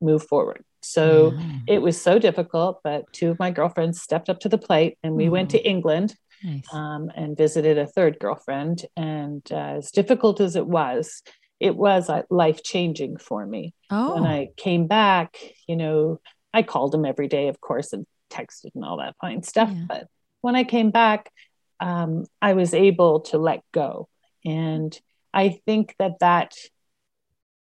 move 0.01 0.23
forward 0.23 0.63
so 0.87 1.31
mm. 1.31 1.61
it 1.67 1.79
was 1.81 2.01
so 2.01 2.17
difficult, 2.17 2.79
but 2.83 3.11
two 3.11 3.29
of 3.29 3.39
my 3.39 3.51
girlfriends 3.51 4.01
stepped 4.01 4.29
up 4.29 4.39
to 4.39 4.49
the 4.49 4.57
plate 4.57 4.97
and 5.03 5.15
we 5.15 5.25
mm. 5.25 5.31
went 5.31 5.49
to 5.51 5.67
England 5.67 6.15
nice. 6.43 6.63
um, 6.73 7.11
and 7.15 7.35
visited 7.37 7.77
a 7.77 7.85
third 7.85 8.19
girlfriend. 8.19 8.85
And 8.95 9.45
uh, 9.51 9.75
as 9.77 9.91
difficult 9.91 10.39
as 10.39 10.55
it 10.55 10.65
was, 10.65 11.23
it 11.59 11.75
was 11.75 12.09
uh, 12.09 12.21
life 12.29 12.63
changing 12.63 13.17
for 13.17 13.45
me. 13.45 13.73
Oh. 13.89 14.15
When 14.15 14.23
I 14.23 14.49
came 14.55 14.87
back, 14.87 15.37
you 15.67 15.75
know, 15.75 16.21
I 16.53 16.63
called 16.63 16.95
him 16.95 17.05
every 17.05 17.27
day, 17.27 17.49
of 17.49 17.59
course, 17.59 17.91
and 17.91 18.05
texted 18.29 18.71
and 18.73 18.85
all 18.85 18.97
that 18.97 19.15
fine 19.19 19.43
stuff. 19.43 19.69
Yeah. 19.73 19.85
But 19.87 20.07
when 20.41 20.55
I 20.55 20.63
came 20.63 20.91
back, 20.91 21.31
um, 21.79 22.25
I 22.41 22.53
was 22.53 22.73
able 22.73 23.21
to 23.21 23.37
let 23.37 23.61
go. 23.73 24.07
And 24.45 24.97
I 25.33 25.59
think 25.65 25.95
that 25.99 26.19
that 26.21 26.53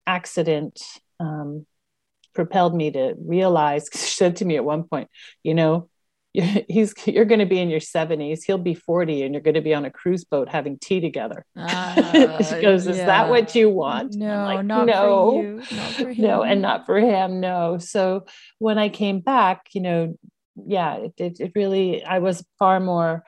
accident 0.05 0.81
um, 1.19 1.65
propelled 2.33 2.75
me 2.75 2.91
to 2.91 3.15
realize. 3.17 3.89
She 3.93 4.17
said 4.17 4.37
to 4.37 4.45
me 4.45 4.55
at 4.55 4.65
one 4.65 4.83
point, 4.83 5.09
"You 5.43 5.53
know, 5.53 5.89
he's 6.33 6.93
you're 7.05 7.25
going 7.25 7.39
to 7.39 7.45
be 7.45 7.59
in 7.59 7.69
your 7.69 7.79
70s 7.79 8.43
he'll 8.43 8.57
be 8.57 8.73
40 8.73 9.21
and 9.21 9.33
you're 9.33 9.41
going 9.41 9.53
to 9.53 9.61
be 9.61 9.73
on 9.73 9.85
a 9.85 9.91
cruise 9.91 10.23
boat 10.23 10.49
having 10.49 10.79
tea 10.79 10.99
together 10.99 11.45
uh, 11.55 12.41
she 12.41 12.59
goes 12.59 12.87
is 12.87 12.97
yeah. 12.97 13.05
that 13.05 13.29
what 13.29 13.53
you 13.53 13.69
want 13.69 14.15
no 14.15 14.43
like, 14.45 14.65
not 14.65 14.87
no 14.87 15.31
for 15.31 15.43
you. 15.43 15.55
Not 15.57 15.91
for 15.91 16.13
no 16.17 16.41
and 16.41 16.61
not 16.61 16.85
for 16.87 16.99
him 16.99 17.39
no 17.39 17.77
so 17.77 18.25
when 18.57 18.79
i 18.79 18.89
came 18.89 19.19
back 19.19 19.67
you 19.73 19.81
know 19.81 20.17
yeah 20.55 20.95
it, 20.95 21.13
it, 21.17 21.39
it 21.39 21.51
really 21.55 22.03
i 22.03 22.17
was 22.17 22.43
far 22.57 22.79
more 22.79 23.23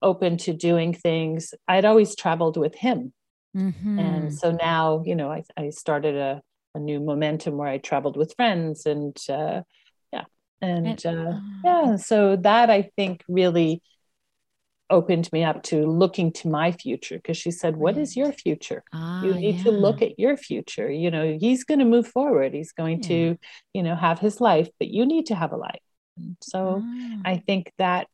open 0.00 0.38
to 0.38 0.54
doing 0.54 0.94
things 0.94 1.52
i'd 1.66 1.84
always 1.84 2.16
traveled 2.16 2.56
with 2.56 2.74
him 2.74 3.12
mm-hmm. 3.54 3.98
and 3.98 4.34
so 4.34 4.52
now 4.52 5.02
you 5.04 5.14
know 5.14 5.30
i, 5.30 5.42
I 5.56 5.68
started 5.68 6.16
a, 6.16 6.40
a 6.74 6.78
new 6.78 7.00
momentum 7.00 7.56
where 7.56 7.68
i 7.68 7.78
traveled 7.78 8.16
with 8.16 8.34
friends 8.36 8.86
and 8.86 9.16
uh, 9.28 9.62
yeah, 10.12 10.24
and 10.60 11.04
uh, 11.06 11.38
yeah 11.64 11.96
so 11.96 12.36
that 12.36 12.70
i 12.70 12.82
think 12.96 13.22
really 13.28 13.82
opened 14.90 15.30
me 15.32 15.44
up 15.44 15.62
to 15.62 15.86
looking 15.86 16.32
to 16.32 16.48
my 16.48 16.72
future 16.72 17.16
because 17.16 17.36
she 17.36 17.50
said 17.50 17.76
"What 17.76 17.98
is 17.98 18.16
your 18.16 18.32
future 18.32 18.82
ah, 18.92 19.22
you 19.22 19.34
need 19.34 19.56
yeah. 19.56 19.64
to 19.64 19.70
look 19.70 20.02
at 20.02 20.18
your 20.18 20.36
future 20.36 20.90
you 20.90 21.10
know 21.10 21.36
he's 21.38 21.64
going 21.64 21.80
to 21.80 21.84
move 21.84 22.08
forward 22.08 22.54
he's 22.54 22.72
going 22.72 23.02
yeah. 23.02 23.08
to 23.08 23.38
you 23.74 23.82
know 23.82 23.94
have 23.94 24.18
his 24.18 24.40
life 24.40 24.68
but 24.78 24.88
you 24.88 25.04
need 25.04 25.26
to 25.26 25.34
have 25.34 25.52
a 25.52 25.56
life 25.56 25.82
so 26.42 26.82
ah. 26.82 27.20
i 27.24 27.36
think 27.36 27.72
that 27.78 28.08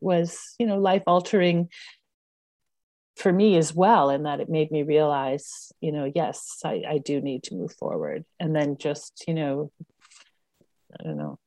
was 0.00 0.54
you 0.58 0.66
know 0.66 0.78
life 0.78 1.02
altering 1.06 1.68
for 3.18 3.32
me 3.32 3.56
as 3.56 3.74
well 3.74 4.10
in 4.10 4.22
that 4.22 4.40
it 4.40 4.48
made 4.48 4.70
me 4.70 4.82
realize 4.82 5.72
you 5.80 5.92
know 5.92 6.10
yes 6.14 6.60
I, 6.64 6.82
I 6.88 6.98
do 6.98 7.20
need 7.20 7.42
to 7.44 7.54
move 7.54 7.72
forward 7.72 8.24
and 8.38 8.54
then 8.54 8.76
just 8.78 9.24
you 9.26 9.34
know 9.34 9.72
i 10.98 11.02
don't 11.02 11.16
know 11.16 11.38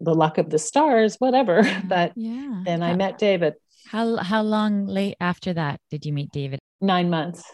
the 0.00 0.14
luck 0.14 0.38
of 0.38 0.50
the 0.50 0.58
stars, 0.58 1.16
whatever. 1.16 1.62
But 1.88 2.12
yeah. 2.16 2.62
then 2.64 2.82
I 2.82 2.94
met 2.94 3.18
David. 3.18 3.54
How 3.88 4.16
how 4.16 4.42
long 4.42 4.86
late 4.86 5.16
after 5.20 5.52
that 5.52 5.80
did 5.90 6.06
you 6.06 6.12
meet 6.12 6.30
David? 6.32 6.58
Nine 6.80 7.10
months. 7.10 7.44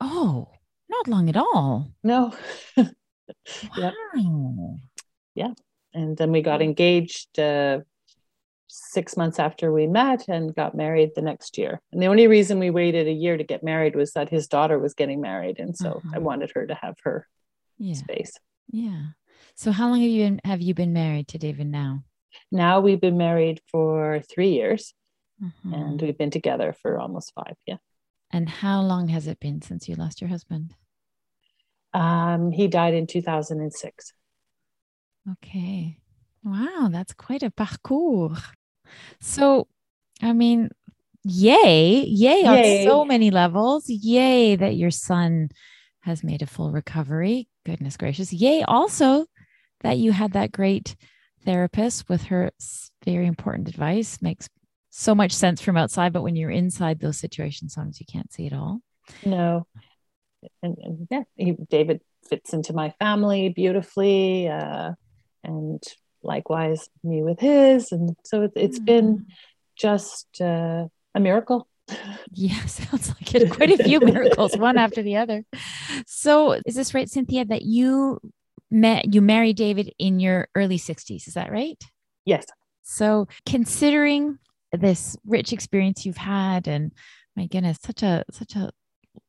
Oh, 0.00 0.48
not 0.88 1.08
long 1.08 1.28
at 1.28 1.36
all. 1.36 1.92
No. 2.02 2.32
wow. 2.76 2.86
Yep. 3.76 3.94
Yeah. 5.34 5.52
And 5.92 6.16
then 6.16 6.30
we 6.30 6.42
got 6.42 6.62
engaged 6.62 7.38
uh, 7.38 7.80
six 8.70 9.16
months 9.16 9.38
after 9.38 9.72
we 9.72 9.86
met 9.86 10.28
and 10.28 10.54
got 10.54 10.74
married 10.74 11.10
the 11.14 11.22
next 11.22 11.58
year. 11.58 11.80
And 11.92 12.00
the 12.00 12.06
only 12.06 12.26
reason 12.26 12.58
we 12.58 12.70
waited 12.70 13.08
a 13.08 13.12
year 13.12 13.36
to 13.36 13.44
get 13.44 13.64
married 13.64 13.96
was 13.96 14.12
that 14.12 14.28
his 14.28 14.46
daughter 14.46 14.78
was 14.78 14.94
getting 14.94 15.20
married. 15.20 15.58
And 15.58 15.76
so 15.76 15.94
uh-huh. 15.94 16.12
I 16.14 16.18
wanted 16.18 16.52
her 16.54 16.66
to 16.66 16.74
have 16.74 16.96
her 17.02 17.26
yeah. 17.78 17.94
space. 17.94 18.32
Yeah. 18.70 19.08
So 19.56 19.72
how 19.72 19.88
long 19.88 20.00
have 20.00 20.10
you 20.10 20.24
been 20.24 20.40
have 20.44 20.60
you 20.60 20.74
been 20.74 20.92
married 20.92 21.28
to 21.28 21.38
David 21.38 21.66
now? 21.66 22.04
Now 22.52 22.80
we've 22.80 23.00
been 23.00 23.18
married 23.18 23.60
for 23.70 24.22
three 24.30 24.50
years 24.50 24.94
mm-hmm. 25.42 25.74
and 25.74 26.00
we've 26.00 26.16
been 26.16 26.30
together 26.30 26.74
for 26.80 26.98
almost 26.98 27.32
five. 27.34 27.56
Yeah. 27.66 27.76
And 28.30 28.48
how 28.48 28.82
long 28.82 29.08
has 29.08 29.26
it 29.26 29.40
been 29.40 29.60
since 29.62 29.88
you 29.88 29.96
lost 29.96 30.20
your 30.20 30.30
husband? 30.30 30.74
Um, 31.92 32.52
he 32.52 32.68
died 32.68 32.94
in 32.94 33.08
2006. 33.08 34.12
Okay. 35.32 35.98
Wow, 36.44 36.88
that's 36.90 37.12
quite 37.12 37.42
a 37.42 37.50
parcours. 37.50 38.38
So, 39.20 39.66
I 40.22 40.32
mean, 40.32 40.70
yay, 41.24 42.04
yay, 42.04 42.42
yay. 42.42 42.46
on 42.46 42.86
so 42.88 43.04
many 43.04 43.30
levels. 43.30 43.88
Yay 43.88 44.56
that 44.56 44.76
your 44.76 44.90
son 44.90 45.50
has 46.00 46.24
made 46.24 46.42
a 46.42 46.46
full 46.46 46.72
recovery. 46.72 47.48
Goodness 47.64 47.96
gracious. 47.96 48.32
Yay, 48.32 48.62
also 48.62 49.26
that 49.82 49.98
you 49.98 50.12
had 50.12 50.32
that 50.32 50.52
great 50.52 50.96
therapist 51.44 52.08
with 52.08 52.24
her 52.24 52.50
very 53.04 53.26
important 53.26 53.68
advice 53.68 54.20
makes 54.20 54.48
so 54.90 55.14
much 55.14 55.32
sense 55.32 55.60
from 55.60 55.76
outside 55.76 56.12
but 56.12 56.22
when 56.22 56.36
you're 56.36 56.50
inside 56.50 57.00
those 57.00 57.18
situations 57.18 57.74
sometimes 57.74 58.00
you 58.00 58.06
can't 58.10 58.32
see 58.32 58.46
it 58.46 58.52
all 58.52 58.80
no 59.24 59.66
and, 60.62 60.76
and 60.82 61.08
yeah 61.10 61.22
he, 61.36 61.52
david 61.70 62.00
fits 62.28 62.52
into 62.52 62.72
my 62.72 62.90
family 62.98 63.48
beautifully 63.48 64.48
uh, 64.48 64.92
and 65.44 65.82
likewise 66.22 66.88
me 67.02 67.22
with 67.22 67.40
his 67.40 67.92
and 67.92 68.16
so 68.24 68.42
it, 68.42 68.52
has 68.56 68.78
mm. 68.78 68.84
been 68.84 69.26
just 69.76 70.40
uh, 70.40 70.86
a 71.14 71.20
miracle 71.20 71.66
yeah 72.32 72.60
sounds 72.66 73.08
like 73.08 73.34
it 73.34 73.50
quite 73.50 73.78
a 73.78 73.82
few 73.82 74.00
miracles 74.12 74.56
one 74.56 74.78
after 74.78 75.02
the 75.02 75.16
other 75.16 75.44
so 76.06 76.52
is 76.66 76.74
this 76.74 76.94
right 76.94 77.08
cynthia 77.08 77.44
that 77.44 77.62
you 77.62 78.20
met 78.70 79.12
you 79.12 79.20
married 79.20 79.56
David 79.56 79.92
in 79.98 80.20
your 80.20 80.48
early 80.54 80.78
60s, 80.78 81.26
is 81.26 81.34
that 81.34 81.50
right? 81.50 81.82
Yes. 82.24 82.46
So 82.82 83.28
considering 83.46 84.38
this 84.72 85.16
rich 85.26 85.52
experience 85.52 86.06
you've 86.06 86.16
had 86.16 86.68
and 86.68 86.92
my 87.36 87.46
goodness, 87.46 87.78
such 87.84 88.02
a 88.02 88.24
such 88.30 88.54
a 88.54 88.70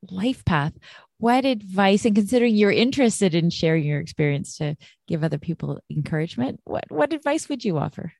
life 0.09 0.43
path, 0.45 0.73
what 1.21 1.45
advice 1.45 2.03
and 2.03 2.15
considering 2.15 2.55
you're 2.55 2.71
interested 2.71 3.35
in 3.35 3.51
sharing 3.51 3.83
your 3.83 3.99
experience 3.99 4.57
to 4.57 4.75
give 5.07 5.23
other 5.23 5.37
people 5.37 5.79
encouragement, 5.89 6.59
what 6.63 6.85
what 6.89 7.13
advice 7.13 7.47
would 7.47 7.63
you 7.63 7.77
offer? 7.77 8.13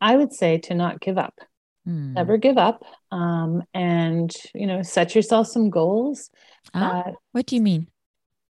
I 0.00 0.16
would 0.16 0.32
say 0.32 0.58
to 0.58 0.74
not 0.74 1.00
give 1.00 1.16
up. 1.16 1.38
Hmm. 1.86 2.12
Never 2.12 2.36
give 2.36 2.58
up. 2.58 2.84
Um, 3.10 3.62
and 3.72 4.30
you 4.54 4.66
know, 4.66 4.82
set 4.82 5.14
yourself 5.14 5.46
some 5.46 5.70
goals. 5.70 6.30
Ah, 6.74 7.00
uh, 7.00 7.12
what 7.32 7.46
do 7.46 7.56
you 7.56 7.62
mean? 7.62 7.88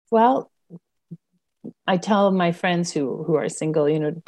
Well, 0.09 0.49
I 1.85 1.97
tell 1.97 2.31
my 2.31 2.53
friends 2.53 2.93
who 2.93 3.23
who 3.23 3.35
are 3.35 3.49
single, 3.49 3.89
you 3.89 3.99
know, 3.99 4.21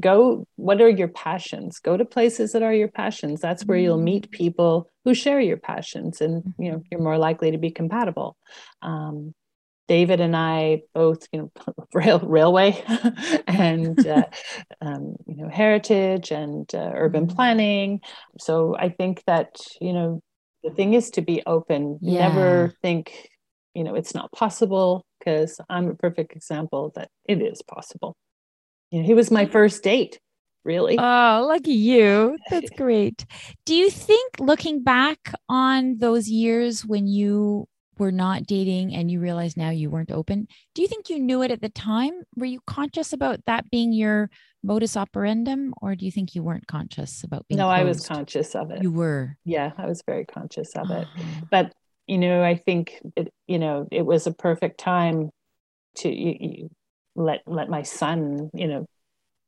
go 0.00 0.46
what 0.56 0.80
are 0.80 0.88
your 0.88 1.08
passions 1.08 1.78
go 1.78 1.96
to 1.96 2.04
places 2.04 2.52
that 2.52 2.62
are 2.62 2.74
your 2.74 2.88
passions 2.88 3.40
that's 3.40 3.64
where 3.64 3.78
you'll 3.78 4.00
meet 4.00 4.24
mm-hmm. 4.24 4.36
people 4.36 4.90
who 5.04 5.14
share 5.14 5.40
your 5.40 5.56
passions 5.56 6.20
and 6.20 6.54
you 6.58 6.70
know 6.70 6.82
you're 6.90 7.00
more 7.00 7.18
likely 7.18 7.50
to 7.50 7.58
be 7.58 7.70
compatible 7.70 8.36
um, 8.82 9.34
david 9.88 10.20
and 10.20 10.36
i 10.36 10.80
both 10.94 11.26
you 11.32 11.38
know 11.40 11.52
rail 11.94 12.20
railway 12.20 12.82
and 13.46 14.06
uh, 14.06 14.24
um, 14.80 15.16
you 15.26 15.36
know 15.36 15.48
heritage 15.48 16.30
and 16.30 16.74
uh, 16.74 16.90
urban 16.94 17.26
mm-hmm. 17.26 17.36
planning 17.36 18.00
so 18.38 18.76
i 18.78 18.88
think 18.88 19.22
that 19.26 19.56
you 19.80 19.92
know 19.92 20.20
the 20.62 20.70
thing 20.70 20.94
is 20.94 21.10
to 21.10 21.20
be 21.20 21.42
open 21.46 21.98
yeah. 22.00 22.28
never 22.28 22.72
think 22.80 23.28
you 23.74 23.82
know 23.82 23.94
it's 23.94 24.14
not 24.14 24.30
possible 24.32 25.04
because 25.24 25.60
I'm 25.68 25.88
a 25.88 25.94
perfect 25.94 26.32
example 26.32 26.92
that 26.94 27.08
it 27.24 27.40
is 27.40 27.62
possible. 27.62 28.16
You 28.94 29.00
know, 29.00 29.06
he 29.06 29.14
was 29.14 29.28
my 29.32 29.46
first 29.46 29.82
date, 29.82 30.20
really. 30.64 30.96
Oh, 30.96 31.46
lucky 31.48 31.72
you. 31.72 32.38
That's 32.48 32.70
great. 32.76 33.26
Do 33.66 33.74
you 33.74 33.90
think 33.90 34.34
looking 34.38 34.84
back 34.84 35.34
on 35.48 35.98
those 35.98 36.28
years 36.28 36.86
when 36.86 37.08
you 37.08 37.66
were 37.98 38.12
not 38.12 38.46
dating 38.46 38.94
and 38.94 39.10
you 39.10 39.18
realize 39.18 39.56
now 39.56 39.70
you 39.70 39.90
weren't 39.90 40.12
open, 40.12 40.46
do 40.76 40.82
you 40.82 40.86
think 40.86 41.10
you 41.10 41.18
knew 41.18 41.42
it 41.42 41.50
at 41.50 41.60
the 41.60 41.70
time? 41.70 42.22
Were 42.36 42.46
you 42.46 42.60
conscious 42.68 43.12
about 43.12 43.44
that 43.46 43.68
being 43.68 43.92
your 43.92 44.30
modus 44.62 44.94
operandum 44.94 45.72
or 45.82 45.96
do 45.96 46.04
you 46.04 46.12
think 46.12 46.36
you 46.36 46.44
weren't 46.44 46.68
conscious 46.68 47.24
about 47.24 47.48
being 47.48 47.58
No, 47.58 47.64
closed? 47.64 47.80
I 47.80 47.82
was 47.82 48.06
conscious 48.06 48.54
of 48.54 48.70
it. 48.70 48.80
You 48.80 48.92
were. 48.92 49.36
Yeah, 49.44 49.72
I 49.76 49.86
was 49.86 50.04
very 50.06 50.24
conscious 50.24 50.70
of 50.76 50.88
it. 50.92 51.08
Uh-huh. 51.18 51.46
But 51.50 51.72
you 52.06 52.18
know, 52.18 52.44
I 52.44 52.54
think 52.54 53.00
it, 53.16 53.32
you 53.48 53.58
know, 53.58 53.88
it 53.90 54.06
was 54.06 54.28
a 54.28 54.32
perfect 54.32 54.78
time 54.78 55.30
to 55.96 56.08
you, 56.08 56.36
you 56.38 56.70
let 57.14 57.42
let 57.46 57.68
my 57.68 57.82
son, 57.82 58.50
you 58.54 58.68
know, 58.68 58.86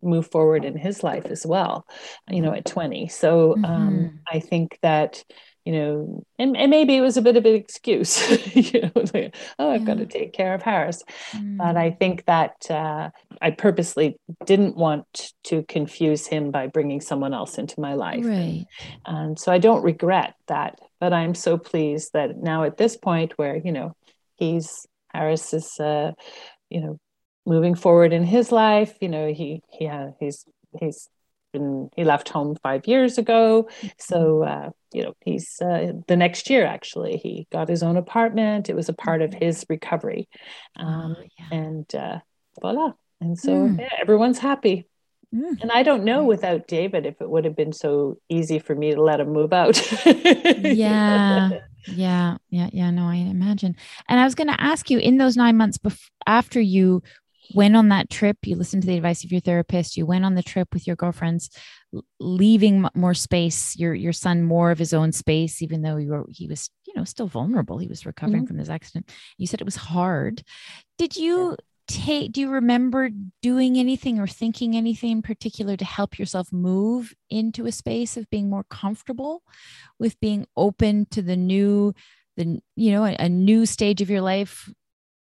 move 0.03 0.31
forward 0.31 0.65
in 0.65 0.77
his 0.77 1.03
life 1.03 1.27
as 1.27 1.45
well, 1.47 1.87
you 2.31 2.41
know, 2.41 2.53
at 2.53 2.67
20. 2.67 3.09
So 3.09 3.55
um, 3.55 3.63
mm-hmm. 3.63 3.73
um, 3.73 4.21
I 4.31 4.41
think 4.41 4.79
that, 4.83 5.25
you 5.65 5.73
know, 5.73 6.23
and, 6.39 6.57
and, 6.57 6.71
maybe 6.71 6.97
it 6.97 7.01
was 7.01 7.17
a 7.17 7.23
bit 7.23 7.37
of 7.37 7.45
an 7.45 7.55
excuse, 7.55 8.55
you 8.55 8.83
know, 8.83 8.91
like, 9.13 9.35
oh, 9.59 9.71
I've 9.71 9.81
yeah. 9.81 9.87
got 9.87 9.99
to 9.99 10.07
take 10.07 10.33
care 10.33 10.55
of 10.55 10.63
Harris. 10.63 11.03
Mm. 11.33 11.57
But 11.57 11.77
I 11.77 11.91
think 11.91 12.25
that 12.27 12.71
uh, 12.71 13.11
I 13.43 13.51
purposely 13.51 14.17
didn't 14.45 14.77
want 14.77 15.33
to 15.45 15.65
confuse 15.65 16.27
him 16.27 16.53
by 16.53 16.69
bringing 16.69 17.01
someone 17.01 17.35
else 17.35 17.59
into 17.59 17.81
my 17.81 17.95
life. 17.95 18.25
Right. 18.25 18.65
And, 19.07 19.17
and 19.17 19.39
so 19.39 19.51
I 19.51 19.59
don't 19.59 19.83
regret 19.83 20.35
that 20.47 20.79
but 21.01 21.13
I'm 21.13 21.35
so 21.35 21.59
pleased 21.59 22.13
that 22.13 22.37
now 22.37 22.65
at 22.65 22.77
this 22.77 22.97
point 22.97 23.33
where 23.37 23.57
you 23.57 23.73
know 23.73 23.95
he's 24.37 24.87
Harris 25.13 25.53
is 25.55 25.79
uh, 25.81 26.13
you 26.71 26.81
know 26.81 26.99
moving 27.47 27.75
forward 27.75 28.13
in 28.13 28.25
his 28.25 28.53
life. 28.53 28.95
You 29.01 29.09
know 29.09 29.33
he 29.33 29.63
he 29.71 29.87
uh, 29.87 30.09
he's 30.21 30.45
he's 30.79 31.09
been 31.53 31.89
he 31.97 32.05
left 32.05 32.29
home 32.29 32.57
five 32.63 32.87
years 32.87 33.19
ago, 33.19 33.69
so 33.99 34.43
uh, 34.43 34.71
you 34.93 35.03
know 35.03 35.15
he's 35.21 35.61
uh, 35.63 35.93
the 36.09 36.17
next 36.17 36.51
year 36.51 36.67
actually 36.67 37.17
he 37.17 37.47
got 37.51 37.69
his 37.69 37.83
own 37.83 37.97
apartment. 37.97 38.69
It 38.69 38.77
was 38.77 38.89
a 38.89 38.95
part 38.95 39.23
of 39.23 39.33
his 39.33 39.65
recovery, 39.69 40.29
um, 40.77 41.17
oh, 41.19 41.25
yeah. 41.39 41.59
and 41.59 41.95
uh, 41.95 42.19
voila. 42.61 42.93
And 43.21 43.39
so 43.39 43.51
mm. 43.51 43.79
yeah, 43.81 43.89
everyone's 44.01 44.39
happy. 44.39 44.87
Mm. 45.35 45.61
And 45.63 45.73
I 45.73 45.83
don't 45.83 46.05
know 46.05 46.25
without 46.25 46.69
David 46.69 47.07
if 47.07 47.21
it 47.21 47.29
would 47.29 47.45
have 47.45 47.57
been 47.57 47.73
so 47.73 48.19
easy 48.29 48.59
for 48.59 48.75
me 48.75 48.95
to 48.95 49.03
let 49.03 49.21
him 49.21 49.33
move 49.33 49.53
out. 49.53 49.81
yeah. 50.07 51.51
Yeah, 51.89 52.37
yeah, 52.51 52.69
yeah. 52.73 52.91
No, 52.91 53.05
I 53.05 53.17
imagine. 53.17 53.77
And 54.09 54.19
I 54.19 54.25
was 54.25 54.35
going 54.35 54.49
to 54.49 54.61
ask 54.61 54.91
you 54.91 54.99
in 54.99 55.19
those 55.19 55.37
nine 55.37 55.57
months 55.57 55.79
before, 55.79 56.11
after 56.27 56.61
you 56.61 57.03
went 57.55 57.77
on 57.77 57.89
that 57.89 58.11
trip, 58.11 58.39
you 58.45 58.57
listened 58.57 58.83
to 58.83 58.89
the 58.89 58.97
advice 58.97 59.25
of 59.25 59.33
your 59.33 59.41
therapist, 59.41 59.97
you 59.97 60.07
went 60.07 60.25
on 60.25 60.35
the 60.35 60.43
trip 60.43 60.69
with 60.73 60.87
your 60.87 60.97
girlfriends, 60.97 61.51
leaving 62.21 62.87
more 62.95 63.15
space, 63.15 63.77
your 63.77 63.95
your 63.95 64.13
son 64.13 64.43
more 64.43 64.71
of 64.71 64.79
his 64.79 64.93
own 64.93 65.13
space, 65.13 65.63
even 65.63 65.83
though 65.83 65.97
you 65.97 66.11
were 66.11 66.27
he 66.29 66.47
was, 66.47 66.71
you 66.87 66.95
know, 66.95 67.05
still 67.05 67.29
vulnerable. 67.29 67.79
He 67.79 67.89
was 67.89 68.07
recovering 68.07 68.43
mm-hmm. 68.43 68.49
from 68.49 68.57
this 68.57 68.69
accident. 68.69 69.11
You 69.39 69.47
said 69.47 69.61
it 69.61 69.65
was 69.65 69.77
hard. 69.77 70.43
Did 70.99 71.17
you 71.17 71.57
take 71.89 72.33
do 72.33 72.41
you 72.41 72.51
remember 72.51 73.11
doing 73.43 73.77
anything 73.77 74.19
or 74.19 74.27
thinking 74.27 74.77
anything 74.77 75.13
in 75.13 75.23
particular 75.23 75.77
to 75.77 75.85
help 75.85 76.19
yourself 76.19 76.53
move 76.53 77.15
into 77.31 77.67
a 77.67 77.73
space 77.73 78.17
of 78.17 78.29
being 78.29 78.51
more 78.51 78.65
comfortable 78.65 79.43
with 79.99 80.19
being 80.19 80.47
open 80.57 81.07
to 81.11 81.23
the 81.23 81.37
new 81.37 81.95
the 82.37 82.61
you 82.75 82.91
know 82.91 83.05
a, 83.05 83.15
a 83.21 83.29
new 83.29 83.65
stage 83.65 84.03
of 84.03 84.11
your 84.11 84.21
life 84.21 84.69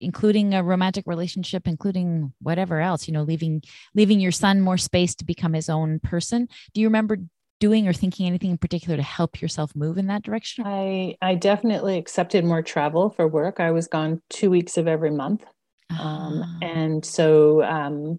including 0.03 0.55
a 0.55 0.62
romantic 0.62 1.05
relationship 1.07 1.67
including 1.67 2.33
whatever 2.41 2.81
else 2.81 3.07
you 3.07 3.15
know 3.15 3.23
leaving 3.23 3.62
leaving 3.95 4.21
your 4.21 4.33
son 4.33 4.61
more 4.61 4.79
space 4.79 5.15
to 5.15 5.25
become 5.25 5.53
his 5.53 5.69
own 5.69 6.01
person. 6.01 6.49
Do 6.75 6.81
you 6.81 6.87
remember 6.88 7.19
doing 7.62 7.87
or 7.87 7.93
thinking 7.93 8.27
anything 8.27 8.51
in 8.51 8.59
particular 8.59 8.97
to 8.97 9.03
help 9.05 9.41
yourself 9.41 9.77
move 9.77 9.97
in 9.97 10.09
that 10.09 10.23
direction? 10.23 10.65
I 10.67 11.17
i 11.23 11.37
definitely 11.37 11.97
accepted 11.97 12.45
more 12.45 12.62
travel 12.62 13.11
for 13.11 13.29
work. 13.29 13.61
I 13.61 13.71
was 13.71 13.87
gone 13.87 14.21
two 14.31 14.51
weeks 14.51 14.77
of 14.77 14.88
every 14.88 15.12
month. 15.12 15.45
Um, 15.91 16.43
ah. 16.45 16.59
and 16.62 17.05
so 17.05 17.62
um, 17.62 18.19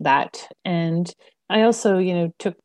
that 0.00 0.48
and 0.64 1.12
i 1.50 1.62
also 1.62 1.98
you 1.98 2.14
know 2.14 2.32
took 2.38 2.56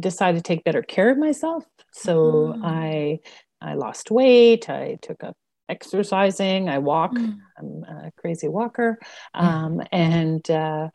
decided 0.00 0.38
to 0.38 0.42
take 0.42 0.64
better 0.64 0.82
care 0.82 1.10
of 1.10 1.18
myself. 1.18 1.64
So 1.92 2.52
uh-huh. 2.52 2.66
i 2.66 3.18
i 3.60 3.74
lost 3.74 4.10
weight. 4.10 4.70
I 4.70 4.98
took 5.02 5.24
up 5.24 5.36
exercising 5.68 6.68
i 6.68 6.78
walk 6.78 7.12
mm. 7.12 7.38
i'm 7.58 7.84
a 7.84 8.12
crazy 8.16 8.48
walker 8.48 8.98
um, 9.34 9.80
yeah. 9.80 9.86
and 9.92 10.50
uh, 10.50 10.88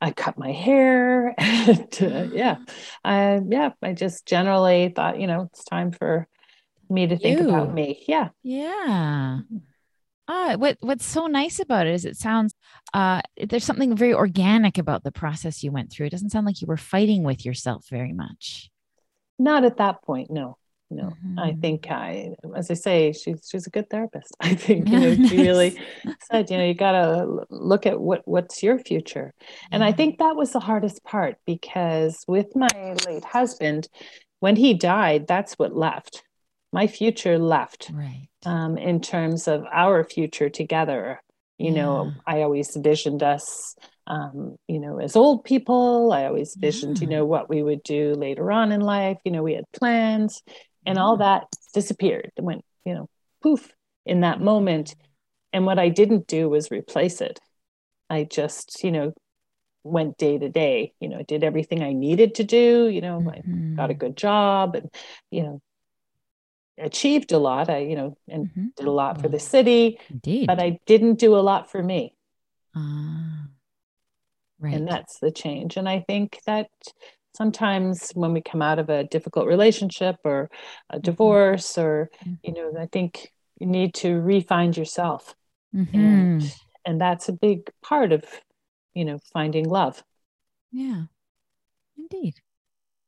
I 0.00 0.12
cut 0.12 0.38
my 0.38 0.52
hair 0.52 1.34
and 1.38 1.98
uh, 2.00 2.28
yeah, 2.32 2.58
I, 3.04 3.40
yeah, 3.48 3.70
I 3.82 3.94
just 3.94 4.26
generally 4.26 4.92
thought, 4.94 5.20
you 5.20 5.26
know, 5.26 5.48
it's 5.52 5.64
time 5.64 5.90
for 5.90 6.28
me 6.88 7.06
to 7.06 7.16
think 7.16 7.40
you. 7.40 7.48
about 7.48 7.74
me. 7.74 8.04
Yeah. 8.06 8.28
Yeah. 8.42 9.40
Mm-hmm. 9.42 9.56
Ah, 10.30 10.56
what 10.56 10.76
what's 10.80 11.06
so 11.06 11.26
nice 11.26 11.58
about 11.58 11.86
it 11.86 11.94
is 11.94 12.04
it 12.04 12.16
sounds 12.16 12.54
uh, 12.92 13.22
there's 13.48 13.64
something 13.64 13.96
very 13.96 14.12
organic 14.12 14.76
about 14.76 15.02
the 15.02 15.10
process 15.10 15.64
you 15.64 15.72
went 15.72 15.90
through. 15.90 16.06
It 16.06 16.10
doesn't 16.10 16.30
sound 16.30 16.44
like 16.44 16.60
you 16.60 16.66
were 16.66 16.76
fighting 16.76 17.22
with 17.22 17.46
yourself 17.46 17.86
very 17.88 18.12
much. 18.12 18.70
Not 19.38 19.64
at 19.64 19.78
that 19.78 20.02
point, 20.02 20.30
no. 20.30 20.58
No. 20.90 21.04
Mm-hmm. 21.04 21.38
I 21.38 21.52
think 21.54 21.90
I 21.90 22.34
as 22.56 22.70
I 22.70 22.74
say, 22.74 23.12
she's 23.12 23.46
she's 23.50 23.66
a 23.66 23.70
good 23.70 23.90
therapist. 23.90 24.34
I 24.40 24.54
think, 24.54 24.88
you 24.88 24.98
know, 24.98 25.14
nice. 25.14 25.30
she 25.30 25.36
really 25.38 25.78
said, 26.30 26.50
you 26.50 26.56
know, 26.56 26.64
you 26.64 26.74
gotta 26.74 27.26
look 27.50 27.86
at 27.86 28.00
what 28.00 28.22
what's 28.26 28.62
your 28.62 28.78
future. 28.78 29.34
And 29.70 29.84
I 29.84 29.92
think 29.92 30.18
that 30.18 30.36
was 30.36 30.52
the 30.52 30.60
hardest 30.60 31.04
part 31.04 31.36
because 31.46 32.24
with 32.26 32.54
my 32.56 32.96
late 33.06 33.24
husband, 33.24 33.88
when 34.40 34.56
he 34.56 34.74
died, 34.74 35.26
that's 35.26 35.54
what 35.54 35.76
left. 35.76 36.22
My 36.72 36.86
future 36.86 37.38
left. 37.38 37.90
Right 37.92 38.28
um, 38.44 38.78
in 38.78 39.00
terms 39.00 39.48
of 39.48 39.64
our 39.72 40.04
future 40.04 40.48
together. 40.48 41.22
You 41.58 41.72
yeah. 41.72 41.82
know, 41.82 42.12
I 42.26 42.42
always 42.42 42.74
visioned 42.76 43.22
us, 43.22 43.74
um, 44.06 44.56
you 44.68 44.78
know, 44.78 45.00
as 45.00 45.16
old 45.16 45.44
people. 45.44 46.12
I 46.12 46.26
always 46.26 46.54
visioned, 46.54 46.98
yeah. 46.98 47.04
you 47.04 47.10
know, 47.10 47.24
what 47.24 47.48
we 47.48 47.62
would 47.62 47.82
do 47.82 48.14
later 48.14 48.52
on 48.52 48.70
in 48.70 48.80
life. 48.80 49.18
You 49.24 49.32
know, 49.32 49.42
we 49.42 49.54
had 49.54 49.64
plans, 49.72 50.42
and 50.86 50.98
all 50.98 51.18
that 51.18 51.44
disappeared. 51.74 52.30
It 52.36 52.42
went, 52.42 52.64
you 52.84 52.94
know, 52.94 53.08
poof 53.42 53.72
in 54.06 54.20
that 54.20 54.40
moment. 54.40 54.94
And 55.52 55.66
what 55.66 55.78
I 55.78 55.88
didn't 55.88 56.26
do 56.26 56.48
was 56.48 56.70
replace 56.70 57.20
it. 57.20 57.40
I 58.10 58.24
just, 58.24 58.82
you 58.82 58.92
know, 58.92 59.12
went 59.84 60.18
day 60.18 60.36
to 60.36 60.50
day 60.50 60.92
you 61.00 61.08
know 61.08 61.22
did 61.22 61.42
everything 61.42 61.82
i 61.82 61.92
needed 61.92 62.34
to 62.34 62.44
do 62.44 62.88
you 62.88 63.00
know 63.00 63.20
mm-hmm. 63.20 63.72
i 63.74 63.76
got 63.76 63.90
a 63.90 63.94
good 63.94 64.16
job 64.16 64.74
and 64.74 64.90
you 65.30 65.42
know 65.42 65.62
achieved 66.80 67.32
a 67.32 67.38
lot. 67.38 67.68
I, 67.68 67.78
you 67.78 67.96
know, 67.96 68.16
and 68.28 68.46
mm-hmm. 68.46 68.66
did 68.76 68.86
a 68.86 68.90
lot 68.90 69.20
for 69.20 69.28
the 69.28 69.38
city, 69.38 69.98
Indeed. 70.10 70.46
but 70.46 70.60
I 70.60 70.78
didn't 70.86 71.18
do 71.18 71.36
a 71.36 71.40
lot 71.40 71.70
for 71.70 71.82
me. 71.82 72.14
Uh, 72.74 73.46
right. 74.60 74.74
And 74.74 74.86
that's 74.86 75.18
the 75.18 75.30
change. 75.30 75.76
And 75.76 75.88
I 75.88 76.00
think 76.00 76.38
that 76.46 76.68
sometimes 77.38 78.10
when 78.14 78.32
we 78.32 78.42
come 78.42 78.60
out 78.60 78.80
of 78.80 78.90
a 78.90 79.04
difficult 79.04 79.46
relationship 79.46 80.16
or 80.24 80.50
a 80.90 80.96
mm-hmm. 80.96 81.02
divorce, 81.02 81.72
mm-hmm. 81.74 81.86
or, 81.86 82.10
you 82.42 82.52
know, 82.52 82.72
I 82.78 82.86
think 82.86 83.32
you 83.58 83.66
need 83.66 83.94
to 83.94 84.20
refine 84.20 84.72
yourself. 84.72 85.34
Mm-hmm. 85.74 85.96
And, 85.98 86.54
and 86.84 87.00
that's 87.00 87.28
a 87.28 87.32
big 87.32 87.70
part 87.82 88.12
of, 88.12 88.24
you 88.92 89.04
know, 89.04 89.18
finding 89.32 89.68
love. 89.68 90.02
Yeah, 90.72 91.04
indeed. 91.96 92.34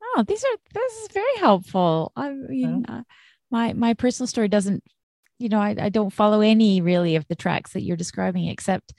Oh, 0.02 0.24
these 0.26 0.44
are, 0.44 0.56
this 0.72 0.92
is 1.02 1.08
very 1.12 1.36
helpful. 1.38 2.12
I 2.16 2.30
mean, 2.30 2.86
uh, 2.88 3.02
my 3.50 3.72
my 3.72 3.94
personal 3.94 4.28
story 4.28 4.48
doesn't 4.48 4.82
you 5.38 5.48
know 5.48 5.58
I, 5.58 5.74
I 5.78 5.88
don't 5.88 6.12
follow 6.12 6.40
any 6.40 6.80
really 6.80 7.16
of 7.16 7.26
the 7.28 7.34
tracks 7.34 7.72
that 7.72 7.82
you're 7.82 7.96
describing 7.96 8.46
except 8.46 8.94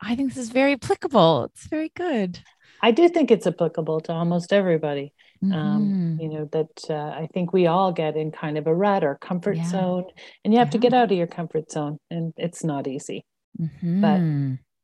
i 0.00 0.14
think 0.14 0.30
this 0.30 0.42
is 0.42 0.50
very 0.50 0.72
applicable 0.72 1.44
it's 1.44 1.66
very 1.66 1.92
good 1.94 2.38
i 2.84 2.90
do 2.90 3.08
think 3.08 3.30
it's 3.30 3.46
applicable 3.46 4.00
to 4.00 4.12
almost 4.12 4.52
everybody 4.52 5.12
um, 5.42 5.50
mm-hmm. 5.50 5.58
um, 5.58 6.18
you 6.20 6.28
know 6.28 6.48
that 6.52 6.90
uh, 6.90 7.10
i 7.22 7.28
think 7.32 7.52
we 7.52 7.66
all 7.66 7.92
get 7.92 8.16
in 8.16 8.30
kind 8.30 8.56
of 8.58 8.66
a 8.66 8.74
rut 8.74 9.04
or 9.04 9.16
comfort 9.16 9.56
yeah. 9.56 9.68
zone 9.68 10.04
and 10.44 10.52
you 10.52 10.58
have 10.58 10.68
yeah. 10.68 10.72
to 10.72 10.78
get 10.78 10.94
out 10.94 11.10
of 11.10 11.18
your 11.18 11.26
comfort 11.26 11.70
zone 11.70 11.98
and 12.10 12.32
it's 12.36 12.62
not 12.62 12.86
easy 12.86 13.24
mm-hmm. 13.60 14.00
but 14.00 14.20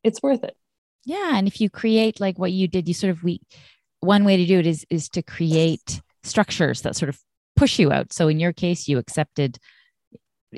it's 0.03 0.23
worth 0.23 0.45
it 0.45 0.57
yeah 1.05 1.37
and 1.37 1.47
if 1.47 1.61
you 1.61 1.71
create 1.71 2.21
like 2.21 2.39
what 2.39 2.53
you 2.53 2.67
did 2.69 2.89
you 2.89 2.95
sort 2.95 3.11
of 3.11 3.23
we 3.23 3.41
one 4.01 4.25
way 4.25 4.37
to 4.37 4.47
do 4.47 4.59
it 4.59 4.67
is 4.67 4.87
is 4.91 5.09
to 5.09 5.23
create 5.23 6.03
structures 6.23 6.83
that 6.83 6.97
sort 6.97 7.09
of 7.09 7.19
push 7.61 7.79
you 7.79 7.93
out. 7.93 8.13
So 8.13 8.29
in 8.29 8.41
your 8.41 8.55
case, 8.55 8.89
you 8.89 8.97
accepted 8.97 9.59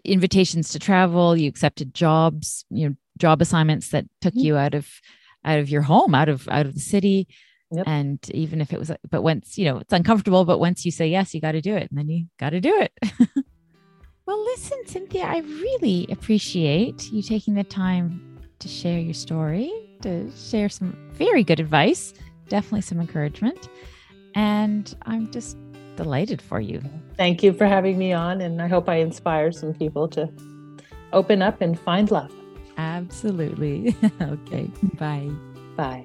invitations 0.05 0.71
to 0.71 0.79
travel, 0.79 1.37
you 1.37 1.49
accepted 1.49 1.95
jobs, 1.95 2.65
you 2.71 2.89
know, 2.89 2.95
job 3.19 3.43
assignments 3.43 3.89
that 3.91 4.07
took 4.21 4.35
mm-hmm. 4.35 4.47
you 4.47 4.57
out 4.57 4.75
of 4.75 4.89
out 5.45 5.59
of 5.59 5.69
your 5.69 5.83
home, 5.83 6.15
out 6.15 6.29
of 6.29 6.49
out 6.49 6.67
of 6.67 6.75
the 6.75 6.81
city. 6.81 7.29
Yep. 7.71 7.85
And 7.87 8.19
even 8.35 8.61
if 8.61 8.73
it 8.73 8.79
was, 8.79 8.93
but 9.11 9.23
once 9.23 9.57
you 9.57 9.65
know 9.65 9.79
it's 9.79 9.93
uncomfortable, 9.93 10.45
but 10.45 10.59
once 10.59 10.85
you 10.85 10.91
say 10.91 11.09
yes, 11.09 11.33
you 11.35 11.41
got 11.41 11.53
to 11.53 11.61
do 11.61 11.75
it, 11.75 11.91
and 11.91 11.99
then 11.99 12.09
you 12.09 12.27
got 12.39 12.51
to 12.51 12.61
do 12.61 12.81
it. 12.81 12.93
well, 14.27 14.45
listen, 14.45 14.79
Cynthia, 14.87 15.25
I 15.25 15.39
really 15.39 16.07
appreciate 16.11 17.11
you 17.11 17.23
taking 17.23 17.55
the 17.55 17.65
time 17.65 18.39
to 18.59 18.69
share 18.69 18.99
your 18.99 19.15
story, 19.15 19.73
to 20.03 20.31
share 20.37 20.69
some 20.69 20.97
very 21.13 21.43
good 21.43 21.61
advice, 21.61 22.13
definitely 22.49 22.83
some 22.83 23.01
encouragement, 23.01 23.69
and 24.35 24.95
I'm 25.03 25.31
just 25.33 25.57
delighted 25.97 26.41
for 26.43 26.61
you. 26.61 26.83
Thank 27.17 27.43
you 27.43 27.53
for 27.53 27.67
having 27.67 27.99
me 27.99 28.13
on. 28.13 28.41
And 28.41 28.61
I 28.61 28.69
hope 28.69 28.89
I 28.89 28.97
inspire 28.97 29.53
some 29.53 29.75
people 29.75 30.09
to 30.09 30.31
open 31.13 31.43
up 31.43 31.61
and 31.61 31.79
find 31.79 32.11
love. 32.11 32.33
Absolutely. 32.83 33.95
okay. 34.21 34.69
Bye. 34.99 35.31
Bye. 35.77 36.05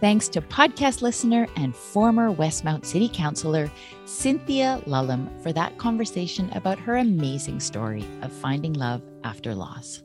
Thanks 0.00 0.28
to 0.28 0.40
podcast 0.40 1.02
listener 1.02 1.46
and 1.56 1.74
former 1.74 2.30
Westmount 2.30 2.84
City 2.84 3.08
Councilor 3.12 3.70
Cynthia 4.04 4.82
Lulham 4.86 5.28
for 5.42 5.52
that 5.52 5.78
conversation 5.78 6.50
about 6.52 6.78
her 6.78 6.96
amazing 6.96 7.60
story 7.60 8.04
of 8.22 8.32
finding 8.32 8.74
love 8.74 9.02
after 9.24 9.54
loss. 9.54 10.02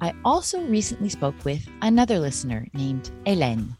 I 0.00 0.12
also 0.24 0.60
recently 0.62 1.08
spoke 1.08 1.44
with 1.44 1.68
another 1.82 2.18
listener 2.18 2.66
named 2.74 3.10
Hélène. 3.26 3.76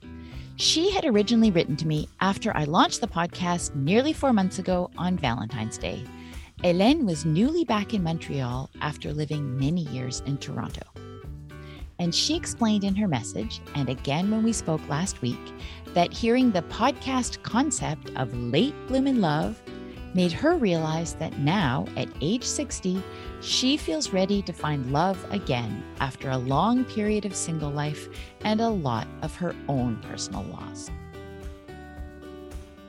She 0.57 0.91
had 0.93 1.05
originally 1.05 1.51
written 1.51 1.77
to 1.77 1.87
me 1.87 2.09
after 2.21 2.57
I 2.57 2.65
launched 2.65 3.01
the 3.01 3.09
podcast 3.09 3.75
nearly 3.75 4.13
four 4.13 4.33
months 4.33 4.61
ago 4.61 4.91
on 4.97 5.19
Valentine's 5.19 5.79
Day. 5.79 6.05
Hélène 6.65 7.05
was 7.05 7.25
newly 7.25 7.65
back 7.65 7.93
in 7.93 8.05
Montreal 8.05 8.71
after 8.81 9.13
living 9.13 9.59
many 9.59 9.81
years 9.89 10.23
in 10.27 10.39
Toronto. 10.39 10.83
And 11.99 12.15
she 12.15 12.37
explained 12.37 12.85
in 12.85 12.95
her 12.95 13.09
message, 13.09 13.61
and 13.75 13.89
again 13.89 14.31
when 14.31 14.45
we 14.45 14.53
spoke 14.53 14.81
last 14.89 15.21
week, 15.23 15.41
that 15.87 16.13
hearing 16.13 16.53
the 16.53 16.63
podcast 16.63 17.43
concept 17.43 18.13
of 18.15 18.33
late 18.33 18.75
bloom 18.87 19.07
bloomin' 19.07 19.21
love 19.21 19.61
made 20.15 20.31
her 20.31 20.55
realize 20.55 21.15
that 21.15 21.37
now, 21.41 21.85
at 21.97 22.09
age 22.21 22.45
60, 22.45 23.03
she 23.41 23.77
feels 23.77 24.13
ready 24.13 24.41
to 24.43 24.53
find 24.53 24.93
love 24.93 25.19
again 25.33 25.83
after 25.99 26.31
a 26.31 26.39
long 26.39 26.85
period 26.85 27.25
of 27.25 27.35
single 27.35 27.71
life 27.71 28.09
and 28.43 28.61
a 28.61 28.69
lot 28.69 29.09
of 29.23 29.35
her 29.35 29.53
own 29.69 29.97
personal 30.03 30.45
loss. 30.45 30.93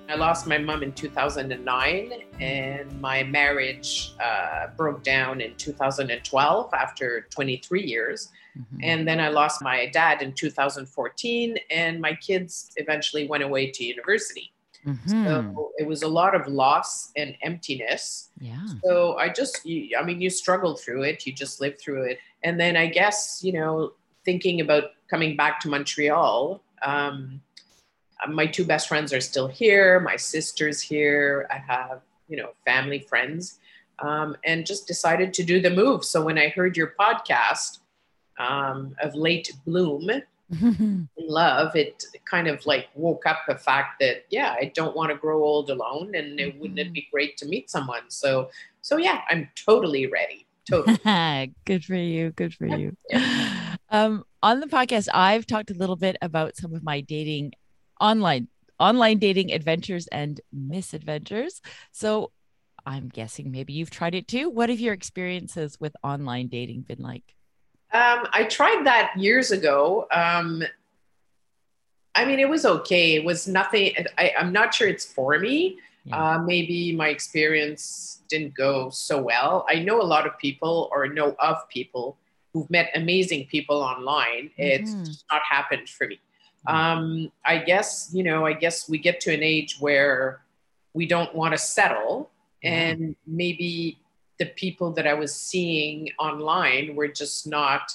I 0.10 0.16
lost 0.16 0.48
my 0.48 0.58
mom 0.58 0.84
in 0.84 0.92
2009, 0.94 2.14
and 2.40 3.02
my 3.02 3.24
marriage 3.24 4.14
uh, 4.24 4.68
broke 4.76 5.04
down 5.04 5.42
in 5.42 5.56
2012 5.56 6.74
after 6.74 7.28
23 7.30 7.84
years. 7.84 8.30
Mm-hmm. 8.58 8.80
And 8.84 9.08
then 9.08 9.20
I 9.20 9.30
lost 9.30 9.62
my 9.62 9.88
dad 9.88 10.22
in 10.22 10.34
2014, 10.34 11.58
and 11.72 12.02
my 12.02 12.14
kids 12.16 12.72
eventually 12.76 13.28
went 13.28 13.44
away 13.44 13.72
to 13.72 13.84
university. 13.84 14.54
Mhm. 14.86 15.10
So 15.54 15.72
it 15.78 15.88
was 15.88 16.04
a 16.04 16.08
lot 16.08 16.36
of 16.36 16.48
loss 16.48 17.12
and 17.16 17.36
emptiness. 17.42 18.30
yeah. 18.40 18.66
So 18.84 19.18
I 19.18 19.30
just, 19.30 19.62
I 19.66 20.04
mean, 20.04 20.20
you 20.20 20.30
struggle 20.30 20.76
through 20.76 21.04
it, 21.04 21.26
you 21.26 21.32
just 21.32 21.62
live 21.62 21.80
through 21.80 22.04
it. 22.04 22.20
And 22.44 22.60
then 22.60 22.76
I 22.76 22.88
guess, 22.88 23.40
you 23.44 23.54
know, 23.54 23.94
thinking 24.26 24.60
about 24.60 24.92
coming 25.10 25.38
back 25.38 25.60
to 25.62 25.70
Montreal, 25.70 26.62
um, 26.82 27.42
my 28.28 28.46
two 28.46 28.66
best 28.66 28.88
friends 28.88 29.14
are 29.14 29.22
still 29.22 29.48
here, 29.48 30.00
my 30.00 30.16
sister's 30.16 30.82
here, 30.82 31.48
I 31.52 31.58
have, 31.58 32.02
you 32.28 32.38
know, 32.38 32.52
family, 32.66 33.00
friends, 33.00 33.60
um, 34.00 34.36
and 34.46 34.66
just 34.66 34.88
decided 34.88 35.34
to 35.36 35.44
do 35.44 35.62
the 35.62 35.70
move. 35.70 36.04
So 36.04 36.24
when 36.24 36.38
I 36.38 36.50
heard 36.50 36.78
your 36.78 36.94
podcast 37.00 37.80
um, 38.38 38.96
of 39.02 39.16
Late 39.16 39.54
Bloom, 39.66 40.10
in 40.62 41.08
love, 41.18 41.76
it 41.76 42.04
kind 42.30 42.48
of 42.48 42.66
like 42.66 42.90
woke 42.96 43.26
up 43.26 43.40
the 43.48 43.56
fact 43.56 44.00
that 44.00 44.26
yeah, 44.30 44.56
I 44.60 44.72
don't 44.76 44.96
want 44.96 45.10
to 45.10 45.16
grow 45.16 45.44
old 45.44 45.70
alone, 45.70 46.16
and 46.16 46.40
it 46.40 46.60
wouldn't 46.60 46.80
it 46.80 46.94
be 46.94 47.08
great 47.12 47.38
to 47.38 47.46
meet 47.46 47.70
someone? 47.70 48.10
So 48.10 48.50
so 48.82 48.98
yeah, 48.98 49.22
I'm 49.30 49.50
totally 49.56 50.08
ready. 50.08 50.46
Totally. 50.70 50.98
good 51.66 51.84
for 51.84 51.96
you. 51.96 52.32
Good 52.32 52.54
for 52.54 52.68
you. 52.68 52.96
Um, 53.90 54.24
on 54.42 54.60
the 54.60 54.68
podcast, 54.68 55.08
I've 55.14 55.46
talked 55.46 55.70
a 55.70 55.76
little 55.76 55.96
bit 55.96 56.18
about 56.22 56.56
some 56.56 56.74
of 56.74 56.84
my 56.84 57.02
dating 57.02 57.52
online 58.04 58.48
online 58.80 59.18
dating 59.18 59.52
adventures 59.54 60.08
and 60.08 60.42
misadventures. 60.52 61.62
So 61.92 62.32
I'm 62.86 63.08
guessing 63.08 63.50
maybe 63.50 63.72
you've 63.72 63.92
tried 63.92 64.14
it 64.14 64.28
too. 64.28 64.50
What 64.50 64.70
have 64.70 64.80
your 64.80 64.94
experiences 64.94 65.80
with 65.80 65.96
online 66.04 66.48
dating 66.48 66.82
been 66.82 67.00
like? 67.00 67.24
Um, 67.94 68.28
I 68.34 68.44
tried 68.50 68.86
that 68.86 69.14
years 69.16 69.52
ago. 69.52 70.08
Um, 70.12 70.64
I 72.16 72.26
mean, 72.26 72.40
it 72.40 72.50
was 72.50 72.66
okay. 72.66 73.16
It 73.16 73.24
was 73.24 73.48
nothing. 73.48 73.94
I, 74.18 74.34
I'm 74.38 74.52
not 74.52 74.74
sure 74.74 74.88
it's 74.88 75.06
for 75.06 75.40
me. 75.40 75.78
Yeah. 76.06 76.34
Uh, 76.34 76.40
maybe 76.40 76.94
my 76.94 77.08
experience 77.08 78.22
didn't 78.28 78.54
go 78.54 78.90
so 78.90 79.22
well. 79.22 79.66
I 79.70 79.76
know 79.80 80.02
a 80.02 80.04
lot 80.04 80.28
of 80.28 80.38
people, 80.38 80.90
or 80.92 81.08
know 81.08 81.36
of 81.40 81.58
people 81.70 82.18
who've 82.52 82.70
met 82.70 82.90
amazing 82.96 83.46
people 83.46 83.78
online. 83.78 84.52
It's 84.58 84.92
Mhm. 84.94 85.06
just 85.06 85.26
not 85.32 85.42
happened 85.50 85.88
for 85.88 86.08
me. 86.08 86.20
Mhm. 86.68 86.74
Um, 86.74 87.32
I 87.46 87.58
guess 87.60 88.10
you 88.14 88.24
know. 88.24 88.46
I 88.46 88.54
guess 88.54 88.88
we 88.90 88.98
get 88.98 89.20
to 89.22 89.34
an 89.34 89.44
age 89.44 89.78
where 89.80 90.42
we 90.94 91.06
don't 91.06 91.34
want 91.36 91.52
to 91.54 91.58
settle, 91.58 92.32
Yeah. 92.62 92.72
and 92.90 93.16
maybe 93.28 94.00
the 94.40 94.46
people 94.46 94.92
that 94.94 95.06
I 95.08 95.14
was 95.14 95.36
seeing 95.36 96.10
online 96.20 96.96
were 96.96 97.08
just 97.08 97.46
not 97.48 97.92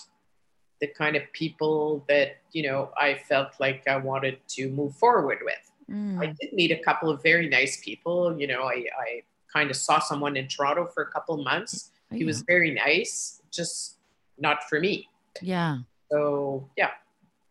the 0.81 0.87
kind 0.87 1.17
of 1.17 1.23
people 1.33 2.05
that 2.09 2.37
you 2.53 2.63
know 2.69 2.93
I 2.97 3.15
felt 3.15 3.51
like 3.59 3.89
I 3.89 3.97
wanted 3.97 4.39
to 4.57 4.69
move 4.71 4.95
forward 4.97 5.39
with. 5.43 5.65
Mm. 5.91 6.21
I 6.23 6.27
did 6.39 6.53
meet 6.53 6.71
a 6.71 6.79
couple 6.89 7.09
of 7.11 7.23
very 7.23 7.49
nice 7.49 7.81
people. 7.83 8.39
You 8.39 8.47
know, 8.47 8.65
I, 8.65 8.85
I 9.07 9.23
kind 9.53 9.71
of 9.71 9.77
saw 9.77 9.99
someone 9.99 10.37
in 10.37 10.47
Toronto 10.47 10.85
for 10.87 11.03
a 11.03 11.11
couple 11.11 11.35
of 11.39 11.43
months. 11.43 11.91
Oh, 12.13 12.17
He 12.17 12.25
was 12.25 12.43
very 12.43 12.71
nice, 12.71 13.41
just 13.51 13.97
not 14.39 14.65
for 14.69 14.79
me. 14.81 15.09
yeah. 15.41 15.79
So 16.11 16.69
yeah. 16.77 16.91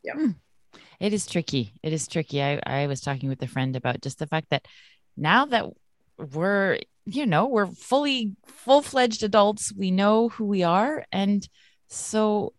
yeah, 0.03 0.13
It 0.99 1.13
is 1.13 1.27
tricky. 1.27 1.73
It 1.83 1.93
is 1.93 2.07
tricky. 2.07 2.41
I, 2.41 2.59
I 2.65 2.87
was 2.87 3.01
talking 3.01 3.29
with 3.29 3.41
a 3.43 3.47
friend 3.47 3.75
about 3.75 4.01
just 4.01 4.19
the 4.19 4.27
fact 4.27 4.47
that 4.49 4.65
now 5.15 5.45
that 5.45 5.65
we're, 6.33 6.79
you 7.05 7.25
know, 7.25 7.45
we're 7.47 7.67
fully 7.67 8.35
full 8.45 8.81
fledged 8.81 9.23
adults, 9.23 9.73
we 9.75 9.91
know 9.91 10.29
who 10.29 10.45
we 10.45 10.63
are. 10.63 11.05
And 11.11 11.47
so 11.87 12.53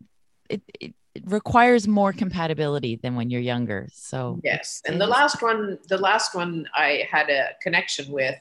it, 0.48 0.62
it, 0.81 0.94
it 1.14 1.24
requires 1.27 1.88
more 1.88 2.12
compatibility 2.12 2.96
than 2.96 3.16
when 3.16 3.29
you're 3.31 3.40
younger. 3.40 3.88
So 3.92 4.40
yes. 4.44 4.83
And 4.87 5.01
the 5.01 5.07
last 5.07 5.42
one, 5.42 5.79
the 5.88 5.98
last 5.98 6.35
one 6.35 6.66
I 6.74 7.09
had 7.11 7.29
a 7.31 7.48
connection 7.61 8.12
with, 8.12 8.37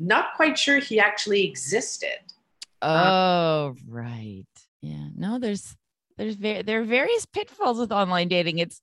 not 0.00 0.34
quite 0.34 0.58
sure 0.58 0.78
he 0.78 0.98
actually 0.98 1.44
existed. 1.44 2.18
Oh, 2.82 3.74
right. 3.88 4.46
Yeah. 4.80 5.08
No, 5.16 5.38
there's 5.38 5.76
there's 6.16 6.36
very 6.36 6.62
there 6.62 6.80
are 6.80 6.84
various 6.84 7.26
pitfalls 7.26 7.78
with 7.78 7.92
online 7.92 8.28
dating. 8.28 8.58
It's 8.58 8.80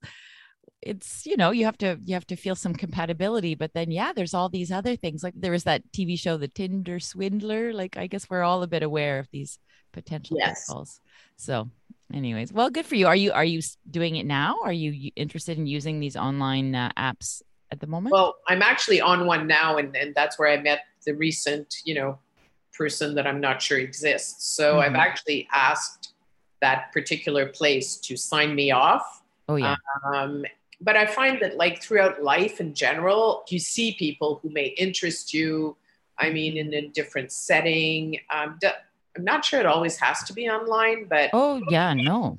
it's 0.86 1.26
you 1.26 1.36
know 1.36 1.50
you 1.50 1.64
have 1.64 1.76
to 1.76 1.98
you 2.04 2.14
have 2.14 2.26
to 2.26 2.36
feel 2.36 2.54
some 2.54 2.74
compatibility 2.74 3.54
but 3.54 3.72
then 3.74 3.90
yeah 3.90 4.12
there's 4.14 4.34
all 4.34 4.48
these 4.48 4.70
other 4.70 4.94
things 4.96 5.22
like 5.22 5.34
there 5.36 5.50
was 5.52 5.64
that 5.64 5.82
tv 5.92 6.18
show 6.18 6.36
the 6.36 6.48
tinder 6.48 6.98
swindler 7.00 7.72
like 7.72 7.96
i 7.96 8.06
guess 8.06 8.30
we're 8.30 8.42
all 8.42 8.62
a 8.62 8.66
bit 8.66 8.82
aware 8.82 9.18
of 9.18 9.28
these 9.32 9.58
potential 9.92 10.36
Yes. 10.38 10.60
pitfalls 10.66 11.00
so 11.36 11.68
anyways 12.14 12.52
well 12.52 12.70
good 12.70 12.86
for 12.86 12.94
you 12.94 13.06
are 13.06 13.16
you 13.16 13.32
are 13.32 13.44
you 13.44 13.60
doing 13.90 14.16
it 14.16 14.26
now 14.26 14.58
are 14.62 14.72
you 14.72 15.10
interested 15.16 15.58
in 15.58 15.66
using 15.66 15.98
these 15.98 16.16
online 16.16 16.74
uh, 16.74 16.90
apps 16.96 17.42
at 17.72 17.80
the 17.80 17.86
moment 17.88 18.12
Well, 18.12 18.36
I'm 18.48 18.62
actually 18.62 19.00
on 19.00 19.26
one 19.26 19.48
now, 19.48 19.78
and, 19.78 19.96
and 19.96 20.14
that's 20.14 20.38
where 20.38 20.48
I 20.48 20.56
met 20.62 20.82
the 21.04 21.14
recent, 21.14 21.74
you 21.84 21.94
know, 21.96 22.18
person 22.72 23.16
that 23.16 23.26
I'm 23.26 23.40
not 23.40 23.60
sure 23.60 23.78
exists. 23.78 24.54
So 24.54 24.78
I've 24.78 24.92
Mhm. 24.92 24.98
actually 25.08 25.48
asked 25.52 26.14
that 26.60 26.92
particular 26.92 27.44
place 27.48 27.96
to 28.06 28.16
sign 28.16 28.54
me 28.54 28.70
off. 28.70 29.04
oh 29.48 29.56
yeah 29.56 29.74
Um, 30.14 30.44
but 30.80 30.96
I 30.96 31.06
find 31.06 31.40
that, 31.40 31.56
like, 31.56 31.82
throughout 31.82 32.22
life 32.22 32.60
in 32.60 32.74
general, 32.74 33.44
you 33.48 33.58
see 33.58 33.94
people 33.98 34.40
who 34.42 34.50
may 34.50 34.66
interest 34.66 35.32
you. 35.32 35.76
I 36.18 36.30
mean, 36.30 36.56
in 36.56 36.72
a 36.72 36.88
different 36.88 37.30
setting. 37.32 38.18
Um, 38.30 38.58
I'm 39.16 39.24
not 39.24 39.44
sure 39.44 39.60
it 39.60 39.66
always 39.66 39.98
has 39.98 40.22
to 40.24 40.32
be 40.32 40.48
online, 40.48 41.06
but 41.08 41.30
Oh 41.32 41.60
yeah, 41.70 41.94
no, 41.94 42.38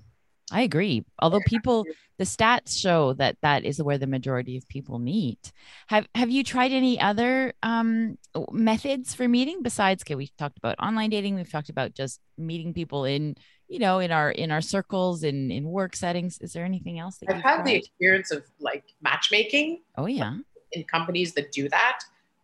I 0.52 0.62
agree. 0.62 1.06
Although 1.20 1.42
people, 1.48 1.86
the 2.18 2.24
stats 2.24 2.80
show 2.80 3.14
that 3.14 3.38
that 3.42 3.66
is 3.66 3.82
where 3.82 3.98
the 3.98 4.08
majority 4.08 4.58
of 4.58 4.68
people 4.68 5.00
meet. 5.00 5.52
Have 5.88 6.08
Have 6.16 6.30
you 6.30 6.44
tried 6.44 6.72
any 6.72 7.00
other 7.00 7.54
um, 7.64 8.18
methods 8.52 9.14
for 9.14 9.28
meeting 9.28 9.62
besides? 9.62 10.04
Okay, 10.04 10.16
we've 10.16 10.36
talked 10.38 10.58
about 10.58 10.80
online 10.80 11.10
dating. 11.10 11.36
We've 11.36 11.52
talked 11.52 11.70
about 11.70 11.94
just 11.94 12.20
meeting 12.38 12.74
people 12.74 13.06
in, 13.06 13.36
you 13.68 13.80
know, 13.80 14.00
in 14.00 14.12
our 14.12 14.32
in 14.32 14.52
our 14.52 14.62
circles 14.62 15.24
in 15.24 15.52
in 15.52 15.66
work 15.70 15.96
settings. 15.96 16.38
Is 16.40 16.54
there 16.54 16.66
anything 16.66 17.00
else 17.00 17.18
that 17.18 17.30
I've 17.36 17.42
had 17.42 17.66
the 17.66 17.76
experience 17.76 18.32
of 18.32 18.44
like 18.60 18.84
matchmaking. 19.02 19.82
Oh 19.98 20.06
yeah, 20.06 20.38
in 20.72 20.84
companies 20.86 21.34
that 21.34 21.52
do 21.52 21.68
that. 21.70 22.00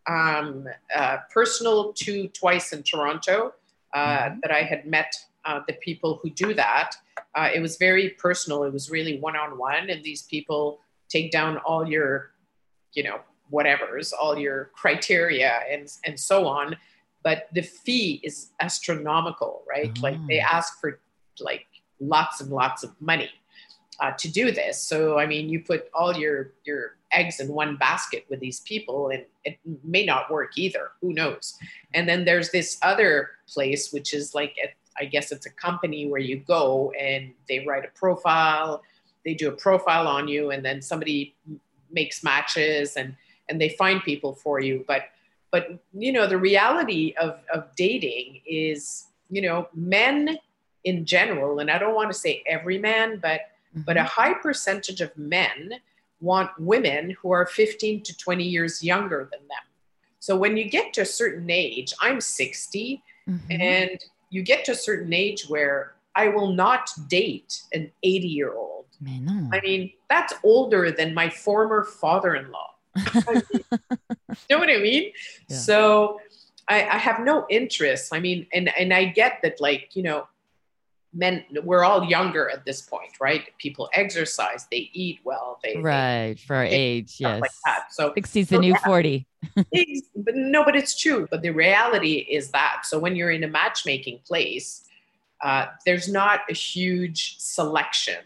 Um, 0.05 0.67
uh, 0.93 1.17
personal 1.33 1.93
to 1.93 2.27
twice 2.29 2.73
in 2.73 2.83
Toronto 2.83 3.53
uh, 3.93 3.99
Mhm. 4.29 4.41
that 4.41 4.51
I 4.51 4.63
had 4.63 4.85
met 4.85 5.13
uh, 5.45 5.61
the 5.65 5.73
people 5.73 6.19
who 6.21 6.29
do 6.29 6.53
that. 6.53 6.95
Uh, 7.35 7.49
it 7.53 7.61
was 7.61 7.77
very 7.77 8.09
personal. 8.09 8.63
It 8.65 8.73
was 8.73 8.89
really 8.89 9.19
one 9.19 9.37
on 9.37 9.57
one, 9.57 9.89
and 9.89 10.03
these 10.03 10.23
people 10.23 10.81
take 11.07 11.31
down 11.31 11.57
all 11.59 11.87
your, 11.87 12.31
you 12.93 13.03
know, 13.03 13.21
whatever's, 13.49 14.11
all 14.11 14.37
your 14.37 14.71
criteria 14.75 15.61
and 15.71 15.87
and 16.05 16.19
so 16.19 16.47
on. 16.47 16.75
But 17.23 17.47
the 17.53 17.61
fee 17.61 18.19
is 18.25 18.51
astronomical, 18.59 19.63
right? 19.65 19.97
Like 20.01 20.17
they 20.27 20.41
Ah. 20.41 20.57
ask 20.57 20.81
for 20.81 20.99
like 21.39 21.65
lots 21.99 22.41
and 22.41 22.49
lots 22.49 22.83
of 22.83 22.93
money 23.01 23.29
uh, 23.99 24.11
to 24.17 24.31
do 24.31 24.51
this. 24.51 24.81
So 24.81 25.17
I 25.17 25.25
mean, 25.25 25.49
you 25.49 25.59
put 25.59 25.89
all 25.93 26.15
your 26.15 26.53
your 26.65 26.97
eggs 27.11 27.39
in 27.39 27.47
one 27.47 27.77
basket 27.77 28.25
with 28.29 28.39
these 28.39 28.61
people, 28.61 29.09
and 29.09 29.23
it 29.43 29.59
may 29.83 30.05
not 30.05 30.31
work 30.31 30.57
either. 30.57 30.91
Who 31.01 31.13
knows? 31.13 31.57
And 31.93 32.07
then 32.07 32.25
there's 32.25 32.51
this 32.51 32.77
other 32.81 33.31
place, 33.47 33.91
which 33.91 34.13
is 34.13 34.33
like 34.33 34.55
a, 34.63 34.73
I 35.01 35.05
guess 35.05 35.31
it's 35.31 35.45
a 35.45 35.51
company 35.51 36.07
where 36.07 36.19
you 36.21 36.37
go 36.37 36.91
and 36.99 37.31
they 37.47 37.65
write 37.65 37.85
a 37.85 37.97
profile, 37.97 38.81
they 39.25 39.33
do 39.33 39.49
a 39.49 39.55
profile 39.55 40.07
on 40.07 40.27
you, 40.27 40.51
and 40.51 40.65
then 40.65 40.81
somebody 40.81 41.35
makes 41.91 42.23
matches 42.23 42.95
and 42.95 43.15
and 43.49 43.59
they 43.59 43.69
find 43.69 44.01
people 44.03 44.33
for 44.33 44.59
you. 44.59 44.83
But 44.87 45.03
but 45.51 45.79
you 45.93 46.11
know 46.11 46.27
the 46.27 46.37
reality 46.37 47.13
of 47.19 47.39
of 47.53 47.75
dating 47.75 48.41
is 48.45 49.07
you 49.29 49.41
know 49.41 49.67
men 49.73 50.37
in 50.83 51.05
general, 51.05 51.59
and 51.59 51.69
I 51.71 51.77
don't 51.77 51.95
want 51.95 52.11
to 52.11 52.17
say 52.17 52.43
every 52.47 52.77
man, 52.77 53.19
but 53.21 53.41
but 53.75 53.97
a 53.97 54.01
Mhm. 54.01 54.05
high 54.05 54.33
percentage 54.35 55.01
of 55.01 55.17
men 55.17 55.79
want 56.21 56.51
women 56.59 57.09
who 57.19 57.31
are 57.31 57.45
15 57.47 58.03
to 58.03 58.15
20 58.17 58.43
years 58.43 58.83
younger 58.83 59.27
than 59.31 59.39
them. 59.47 59.65
So 60.19 60.37
when 60.37 60.57
you 60.57 60.65
get 60.65 60.93
to 60.93 61.01
a 61.01 61.05
certain 61.05 61.49
age, 61.49 61.91
I'm 61.99 62.21
60, 62.21 63.01
Mhm. 63.27 63.61
and 63.61 64.05
you 64.29 64.43
get 64.43 64.63
to 64.65 64.73
a 64.73 64.75
certain 64.75 65.11
age 65.11 65.47
where 65.49 65.95
I 66.15 66.27
will 66.27 66.51
not 66.53 66.87
date 67.07 67.63
an 67.73 67.91
80 68.03 68.27
year 68.27 68.53
old. 68.53 68.85
No. 69.01 69.49
I 69.51 69.59
mean, 69.61 69.91
that's 70.07 70.33
older 70.43 70.91
than 70.91 71.13
my 71.15 71.27
former 71.29 71.83
father 71.83 72.35
in 72.35 72.51
law. 72.51 72.75
you 73.49 73.63
know 74.51 74.59
what 74.59 74.69
I 74.69 74.77
mean? 74.77 75.11
Yeah. 75.47 75.57
So 75.57 76.21
I, 76.67 76.83
I 76.83 76.97
have 76.97 77.19
no 77.21 77.45
interest. 77.49 78.13
I 78.13 78.19
mean, 78.19 78.45
and, 78.53 78.69
and 78.77 78.93
I 78.93 79.05
get 79.05 79.41
that, 79.41 79.59
like, 79.59 79.95
you 79.95 80.03
know, 80.03 80.27
men, 81.13 81.43
we're 81.63 81.83
all 81.83 82.03
younger 82.05 82.49
at 82.49 82.65
this 82.65 82.81
point, 82.81 83.11
right? 83.21 83.43
People 83.59 83.89
exercise, 83.93 84.67
they 84.71 84.89
eat 84.93 85.19
well, 85.23 85.59
they, 85.63 85.75
they 85.75 85.81
right 85.81 86.39
for 86.39 86.55
our 86.57 86.67
they- 86.67 86.75
age, 86.75 87.15
yes. 87.19 87.41
like 87.41 87.51
that. 87.65 87.93
So 87.93 88.11
60's 88.13 88.49
the 88.49 88.55
So, 88.55 88.59
new 88.61 88.69
yeah. 88.71 88.77
40. 88.85 89.27
But 90.15 90.35
no, 90.35 90.63
but 90.63 90.75
it's 90.75 90.97
true. 90.99 91.27
But 91.29 91.41
the 91.41 91.49
reality 91.51 92.13
is 92.37 92.51
that. 92.51 92.81
So 92.85 92.97
when 92.97 93.15
you're 93.15 93.31
in 93.31 93.43
a 93.43 93.47
matchmaking 93.47 94.19
place, 94.25 94.85
uh, 95.41 95.65
there's 95.85 96.07
not 96.09 96.41
a 96.49 96.53
huge 96.53 97.37
selection 97.39 98.19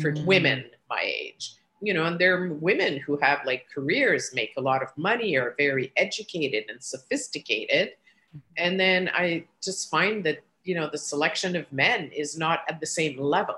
for 0.00 0.12
Mhm. 0.12 0.24
women 0.26 0.64
my 0.88 1.02
age. 1.02 1.54
you 1.82 1.94
know, 1.94 2.04
and 2.04 2.18
there 2.18 2.36
are 2.36 2.52
women 2.52 2.98
who 2.98 3.16
have 3.22 3.38
like 3.46 3.64
careers, 3.74 4.34
make 4.34 4.52
a 4.58 4.60
lot 4.60 4.82
of 4.82 4.88
money, 4.98 5.34
are 5.36 5.54
very 5.56 5.90
educated 5.96 6.64
and 6.68 6.78
sophisticated. 6.82 7.92
And 8.58 8.78
then 8.78 9.10
I 9.14 9.44
just 9.62 9.90
find 9.90 10.22
that, 10.24 10.38
you 10.64 10.74
know, 10.74 10.88
the 10.90 10.98
selection 10.98 11.56
of 11.56 11.70
men 11.72 12.10
is 12.14 12.36
not 12.36 12.60
at 12.68 12.80
the 12.80 12.86
same 12.86 13.18
level. 13.18 13.56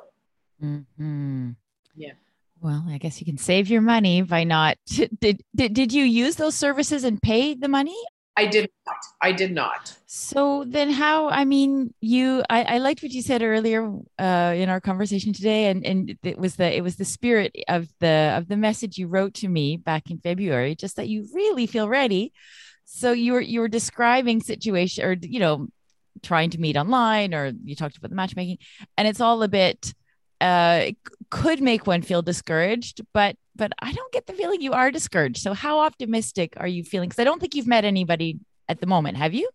Mm-hmm. 0.63 1.51
Yeah. 1.97 2.13
Well, 2.61 2.85
I 2.89 2.99
guess 2.99 3.21
you 3.21 3.27
can 3.27 3.39
save 3.39 3.69
your 3.69 3.81
money 3.81 4.23
by 4.23 4.45
not. 4.45 4.79
Did, 4.87 5.43
did 5.55 5.75
did 5.75 5.93
you 5.93 6.05
use 6.05 6.37
those 6.37 6.55
services 6.55 7.03
and 7.03 7.21
pay 7.21 7.55
the 7.55 7.69
money? 7.69 7.97
I 8.37 8.47
did 8.47 8.71
not. 8.87 8.97
I 9.21 9.33
did 9.33 9.53
not. 9.53 9.95
So 10.07 10.65
then, 10.67 10.91
how? 10.91 11.29
I 11.29 11.45
mean, 11.45 11.93
you. 12.01 12.43
I, 12.49 12.63
I 12.65 12.79
liked 12.79 13.03
what 13.03 13.13
you 13.13 13.21
said 13.21 13.43
earlier 13.43 13.93
uh, 14.19 14.55
in 14.57 14.69
our 14.71 14.81
conversation 14.81 15.33
today, 15.33 15.67
and 15.67 15.85
and 15.85 16.17
it 16.23 16.39
was 16.39 16.57
the 16.57 16.75
it 16.75 16.83
was 16.83 16.97
the 16.97 17.05
spirit 17.05 17.55
of 17.69 17.89
the 18.01 18.35
of 18.37 18.49
the 18.49 18.57
message 18.57 18.97
you 18.97 19.09
wrote 19.09 19.35
to 19.35 19.49
me 19.49 19.77
back 19.77 20.11
in 20.11 20.19
February. 20.19 20.75
Just 20.75 20.97
that 20.97 21.09
you 21.09 21.29
really 21.35 21.67
feel 21.67 21.89
ready. 21.89 22.33
So 22.85 23.13
you 23.13 23.35
were 23.35 23.41
you 23.41 23.61
were 23.61 23.69
describing 23.69 24.41
situation, 24.41 25.05
or 25.05 25.13
you 25.21 25.41
know, 25.41 25.69
trying 26.23 26.51
to 26.51 26.59
meet 26.59 26.77
online, 26.77 27.35
or 27.35 27.53
you 27.65 27.75
talked 27.75 27.97
about 27.97 28.11
the 28.11 28.17
matchmaking, 28.17 28.59
and 28.97 29.09
it's 29.09 29.21
all 29.21 29.43
a 29.43 29.49
bit 29.49 29.95
uh, 30.43 30.91
could 31.31 31.63
make 31.63 31.87
one 31.87 32.03
feel 32.03 32.21
discouraged, 32.21 33.01
but 33.15 33.37
but 33.55 33.73
I 33.81 33.93
don't 33.93 34.13
get 34.13 34.27
the 34.27 34.33
feeling 34.33 34.61
you 34.61 34.73
are 34.73 34.91
discouraged. 34.91 35.39
So 35.39 35.55
how 35.55 35.81
optimistic 35.81 36.55
are 36.57 36.67
you 36.67 36.83
feeling? 36.85 37.09
Because 37.09 37.21
I 37.21 37.25
don't 37.25 37.39
think 37.39 37.55
you've 37.55 37.67
met 37.67 37.85
anybody 37.85 38.39
at 38.69 38.81
the 38.81 38.87
moment, 38.87 39.19
have 39.19 39.35
you? 39.35 39.49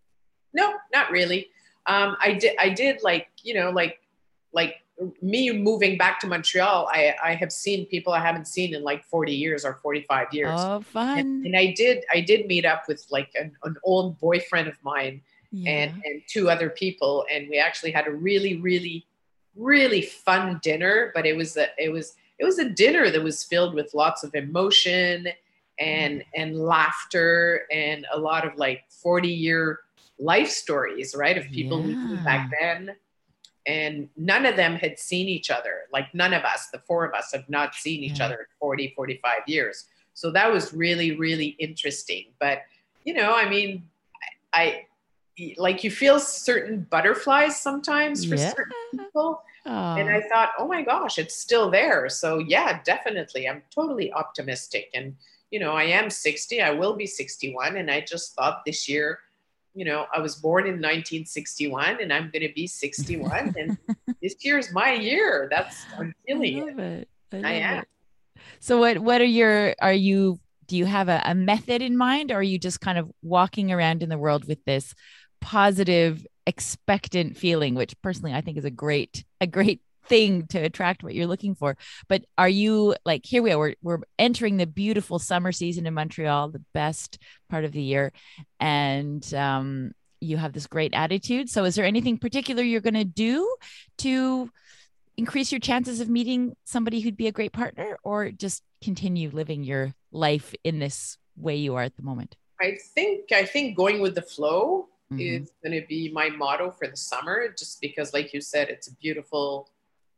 No, 0.54 0.76
not 0.94 1.12
really. 1.12 1.50
Um, 1.88 2.16
I 2.22 2.34
did. 2.34 2.56
I 2.58 2.70
did 2.70 3.04
like 3.04 3.28
you 3.44 3.54
know 3.54 3.70
like 3.70 4.00
like 4.54 4.76
me 5.22 5.52
moving 5.52 5.98
back 5.98 6.22
to 6.22 6.28
Montreal. 6.28 6.90
I 6.92 7.16
I 7.22 7.36
have 7.36 7.52
seen 7.52 7.86
people 7.88 8.14
I 8.14 8.20
haven't 8.20 8.48
seen 8.48 8.74
in 8.74 8.82
like 8.82 9.04
forty 9.06 9.36
years 9.36 9.66
or 9.66 9.76
forty 9.76 10.02
five 10.04 10.28
years. 10.32 10.58
Oh, 10.58 10.82
fun! 10.82 11.20
And, 11.20 11.46
and, 11.48 11.58
I 11.58 11.74
did. 11.74 12.06
I 12.14 12.22
did 12.22 12.48
meet 12.48 12.66
up 12.66 12.84
with 12.88 13.06
like 13.12 13.30
an, 13.36 13.52
an 13.64 13.76
old 13.84 14.20
boyfriend 14.20 14.70
of 14.70 14.78
mine 14.84 15.22
yeah. 15.52 15.72
and 15.72 16.02
and 16.06 16.22
two 16.28 16.50
other 16.50 16.70
people, 16.70 17.26
and 17.32 17.48
we 17.50 17.58
actually 17.58 17.92
had 17.92 18.08
a 18.08 18.12
really 18.12 18.58
really 18.58 19.06
really 19.56 20.02
fun 20.02 20.60
dinner, 20.62 21.12
but 21.16 21.26
it 21.26 21.36
was 21.36 21.58
a 21.58 21.68
it 21.78 21.92
was 21.92 22.16
it 22.40 22.46
was 22.46 22.60
a 22.60 22.70
dinner 22.70 23.10
that 23.10 23.24
was 23.24 23.44
filled 23.44 23.74
with 23.74 23.94
lots 23.94 24.24
of 24.24 24.36
emotion 24.36 25.28
and 25.80 26.20
mm-hmm. 26.20 26.42
and 26.42 26.60
laughter 26.60 27.64
and 27.72 28.06
a 28.14 28.20
lot 28.20 28.46
of 28.46 28.58
like 28.58 28.84
40 28.90 29.28
year 29.30 29.80
life 30.20 30.50
stories, 30.50 31.16
right? 31.16 31.38
Of 31.38 31.46
people 31.46 31.86
yeah. 31.86 31.96
who 31.96 32.18
back 32.18 32.52
then. 32.60 32.96
And 33.66 34.08
none 34.16 34.46
of 34.46 34.56
them 34.56 34.76
had 34.76 34.98
seen 34.98 35.28
each 35.28 35.52
other. 35.52 35.82
Like 35.92 36.14
none 36.14 36.34
of 36.34 36.44
us, 36.44 36.70
the 36.72 36.80
four 36.88 37.06
of 37.06 37.14
us 37.14 37.32
have 37.34 37.50
not 37.50 37.76
seen 37.76 38.02
each 38.02 38.20
yeah. 38.20 38.28
other 38.28 38.36
in 38.36 38.46
40, 38.60 38.94
45 38.96 39.42
years. 39.46 39.86
So 40.14 40.32
that 40.32 40.52
was 40.52 40.74
really, 40.74 41.18
really 41.18 41.48
interesting. 41.60 42.28
But, 42.40 42.62
you 43.04 43.14
know, 43.14 43.36
I 43.36 43.50
mean, 43.50 43.84
I, 44.54 44.86
like 45.58 45.84
you 45.84 45.92
feel 45.92 46.20
certain 46.20 46.88
butterflies 46.90 47.62
sometimes 47.62 48.26
for 48.26 48.36
yeah. 48.36 48.50
certain 48.50 48.74
people. 48.92 49.42
And 49.66 50.10
I 50.10 50.22
oh. 50.24 50.30
thought, 50.30 50.52
oh 50.58 50.68
my 50.68 50.82
gosh, 50.82 51.18
it's 51.18 51.36
still 51.36 51.70
there. 51.70 52.10
So 52.10 52.40
yeah, 52.40 52.82
definitely. 52.84 53.48
I'm 53.48 53.62
totally 53.74 54.12
optimistic. 54.14 54.90
And, 54.94 55.16
you 55.52 55.60
know, 55.60 55.74
I 55.74 55.84
am 55.84 56.10
60, 56.10 56.62
I 56.62 56.72
will 56.72 56.96
be 56.96 57.06
61. 57.06 57.78
And 57.78 57.92
I 57.92 58.02
just 58.02 58.34
thought 58.34 58.64
this 58.66 58.88
year, 58.88 59.20
you 59.76 59.86
know, 59.86 60.08
I 60.16 60.20
was 60.20 60.36
born 60.36 60.64
in 60.64 60.76
1961 60.76 62.02
and 62.02 62.12
I'm 62.14 62.32
going 62.32 62.48
to 62.48 62.54
be 62.54 62.66
61. 62.66 63.56
and 63.58 63.78
this 64.22 64.36
year 64.42 64.58
is 64.58 64.72
my 64.72 64.94
year. 64.94 65.48
That's, 65.52 65.86
I'm 65.98 66.16
feeling 66.26 66.80
I 66.80 66.84
it. 66.84 67.08
it. 67.32 67.46
I, 67.46 67.50
I 67.50 67.54
am. 67.54 67.78
It. 67.80 67.88
So 68.62 68.80
what, 68.80 69.00
what 69.00 69.22
are 69.22 69.26
your, 69.26 69.76
are 69.82 69.94
you, 69.94 70.40
do 70.66 70.78
you 70.78 70.86
have 70.86 71.10
a, 71.10 71.22
a 71.26 71.36
method 71.36 71.82
in 71.82 71.98
mind 71.98 72.32
or 72.32 72.36
are 72.36 72.44
you 72.44 72.58
just 72.58 72.82
kind 72.82 72.98
of 72.98 73.12
walking 73.22 73.72
around 73.72 74.02
in 74.02 74.10
the 74.10 74.18
world 74.18 74.48
with 74.48 74.64
this 74.66 74.94
positive 75.42 76.26
expectant 76.46 77.38
feeling 77.38 77.76
which 77.76 78.00
personally 78.02 78.34
i 78.34 78.42
think 78.42 78.58
is 78.58 78.66
a 78.66 78.72
great 78.72 79.26
a 79.42 79.48
great 79.48 79.82
thing 80.08 80.48
to 80.48 80.60
attract 80.60 81.04
what 81.04 81.14
you're 81.14 81.28
looking 81.28 81.56
for. 81.56 81.78
But 82.08 82.26
are 82.38 82.50
you 82.50 82.96
like 83.06 83.26
here 83.26 83.44
we 83.44 83.52
are 83.52 83.58
we're, 83.58 83.76
we're 83.82 84.00
entering 84.18 84.58
the 84.58 84.68
beautiful 84.68 85.20
summer 85.20 85.52
season 85.52 85.86
in 85.86 85.94
montreal 85.94 86.50
the 86.50 86.64
best 86.74 87.20
part 87.50 87.66
of 87.66 87.72
the 87.72 87.82
year 87.82 88.12
and 88.60 89.34
um, 89.34 89.92
you 90.20 90.38
have 90.38 90.54
this 90.54 90.68
great 90.68 90.94
attitude. 90.94 91.50
So 91.50 91.66
is 91.66 91.76
there 91.76 91.86
anything 91.86 92.18
particular 92.18 92.64
you're 92.64 92.82
going 92.82 92.94
to 92.96 93.06
do 93.06 93.56
to 94.00 94.50
increase 95.16 95.52
your 95.52 95.60
chances 95.60 96.00
of 96.00 96.10
meeting 96.10 96.56
somebody 96.64 97.02
who'd 97.02 97.18
be 97.18 97.28
a 97.28 97.32
great 97.32 97.54
partner 97.54 97.98
or 98.04 98.32
just 98.32 98.64
continue 98.82 99.30
living 99.32 99.64
your 99.64 99.94
life 100.12 100.54
in 100.64 100.80
this 100.80 101.18
way 101.36 101.56
you 101.56 101.76
are 101.76 101.84
at 101.84 101.96
the 101.96 102.04
moment? 102.04 102.36
I 102.60 102.78
think 102.96 103.32
i 103.32 103.46
think 103.46 103.78
going 103.78 104.00
with 104.00 104.16
the 104.16 104.24
flow 104.24 104.88
mm-hmm. 105.12 105.44
is 105.44 105.52
going 105.64 105.80
to 105.80 105.86
be 105.88 106.12
my 106.12 106.30
motto 106.30 106.72
for 106.72 106.88
the 106.88 106.98
summer, 106.98 107.48
just 107.58 107.82
because, 107.82 108.14
like 108.14 108.34
you 108.34 108.42
said, 108.42 108.70
it's 108.70 108.88
a 108.88 108.96
beautiful, 108.96 109.70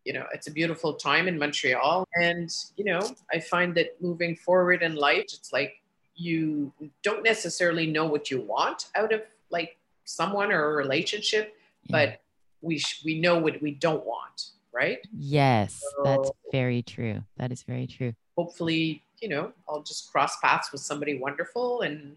you 0.06 0.14
know, 0.14 0.26
it's 0.34 0.48
a 0.48 0.52
beautiful 0.52 0.94
time 0.94 1.28
in 1.28 1.38
Montreal. 1.38 2.08
And, 2.16 2.50
you 2.76 2.86
know, 2.86 3.02
I 3.32 3.40
find 3.40 3.76
that 3.76 4.02
moving 4.02 4.36
forward 4.36 4.82
in 4.82 4.96
life, 4.96 5.26
it's 5.26 5.52
like 5.54 5.82
you 6.16 6.74
don't 7.04 7.24
necessarily 7.24 7.88
know 7.88 8.06
what 8.06 8.30
you 8.30 8.42
want 8.42 8.88
out 8.96 9.14
of 9.14 9.22
like 9.50 9.78
someone 10.06 10.52
or 10.52 10.72
a 10.72 10.76
relationship, 10.76 11.56
yeah. 11.84 11.92
but 11.92 12.22
we, 12.62 12.78
sh- 12.80 13.02
we 13.06 13.20
know 13.20 13.38
what 13.38 13.62
we 13.62 13.72
don't 13.72 14.06
want, 14.06 14.52
right? 14.74 15.00
Yes, 15.18 15.82
so, 15.96 16.04
that's 16.04 16.32
very 16.52 16.82
true. 16.82 17.24
That 17.38 17.52
is 17.52 17.64
very 17.64 17.88
true. 17.88 18.14
Hopefully, 18.38 19.04
you 19.22 19.30
know, 19.30 19.54
I'll 19.68 19.84
just 19.84 20.12
cross 20.12 20.40
paths 20.40 20.72
with 20.72 20.82
somebody 20.82 21.18
wonderful 21.18 21.82
and 21.82 22.16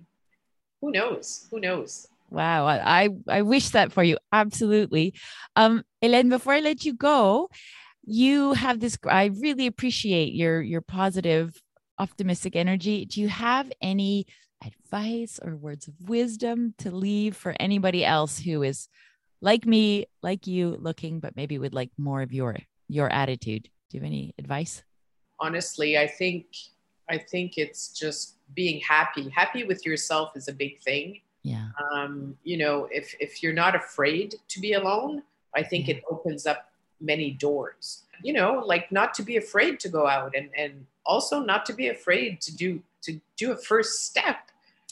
who 0.81 0.91
knows? 0.91 1.47
Who 1.51 1.61
knows? 1.61 2.09
Wow, 2.33 2.67
I 2.67 3.11
I 3.29 3.43
wish 3.43 3.69
that 3.71 3.93
for 3.93 4.03
you. 4.03 4.17
Absolutely. 4.33 5.15
Um, 5.55 5.83
Hélène, 6.03 6.31
before 6.31 6.55
I 6.55 6.61
let 6.61 6.83
you 6.83 6.95
go, 6.95 7.51
you 8.05 8.55
have 8.55 8.81
this. 8.81 8.97
I 9.07 9.27
really 9.39 9.67
appreciate 9.67 10.33
your 10.33 10.63
your 10.63 10.81
positive, 10.81 11.61
optimistic 11.99 12.57
energy. 12.57 13.05
Do 13.05 13.21
you 13.21 13.29
have 13.29 13.71
any 13.83 14.25
advice 14.65 15.41
or 15.43 15.57
words 15.57 15.89
of 15.89 16.09
wisdom 16.09 16.73
to 16.79 16.91
leave 16.91 17.37
for 17.37 17.55
anybody 17.61 18.03
else 18.03 18.39
who 18.39 18.63
is 18.63 18.89
like 19.43 19.67
me, 19.67 20.07
like 20.23 20.47
you, 20.47 20.79
looking, 20.81 21.21
but 21.21 21.37
maybe 21.37 21.59
would 21.59 21.75
like 21.75 21.91
more 21.99 22.23
of 22.23 22.33
your 22.33 22.57
your 22.89 23.13
attitude? 23.13 23.65
Do 23.91 23.99
you 23.99 24.01
have 24.01 24.07
any 24.07 24.35
advice? 24.39 24.83
Honestly, 25.39 25.99
I 25.99 26.07
think 26.07 26.47
I 27.11 27.19
think 27.19 27.59
it's 27.59 27.93
just 27.93 28.39
being 28.55 28.81
happy. 28.81 29.29
Happy 29.29 29.65
with 29.65 29.85
yourself 29.85 30.31
is 30.35 30.49
a 30.49 30.55
big 30.55 30.81
thing 30.81 31.21
yeah. 31.43 31.69
Um, 31.93 32.37
you 32.45 32.57
know 32.57 32.89
if 32.91 33.15
if 33.21 33.43
you're 33.43 33.53
not 33.53 33.75
afraid 33.75 34.37
to 34.49 34.61
be 34.61 34.75
alone 34.75 35.23
i 35.55 35.63
think 35.63 35.89
yeah. 35.89 35.97
it 35.97 36.05
opens 36.09 36.47
up 36.47 36.73
many 37.03 37.33
doors. 37.33 38.05
You 38.23 38.33
know 38.33 38.63
like 38.65 38.93
not 38.93 39.15
to 39.15 39.23
be 39.23 39.37
afraid 39.37 39.81
to 39.81 39.89
go 39.89 40.07
out 40.07 40.35
and 40.37 40.49
and 40.57 40.87
also 41.05 41.41
not 41.41 41.67
to 41.67 41.73
be 41.73 41.89
afraid 41.89 42.41
to 42.43 42.57
do 42.57 42.81
to 43.03 43.21
do 43.37 43.51
a 43.53 43.57
first 43.57 44.05
step 44.07 44.37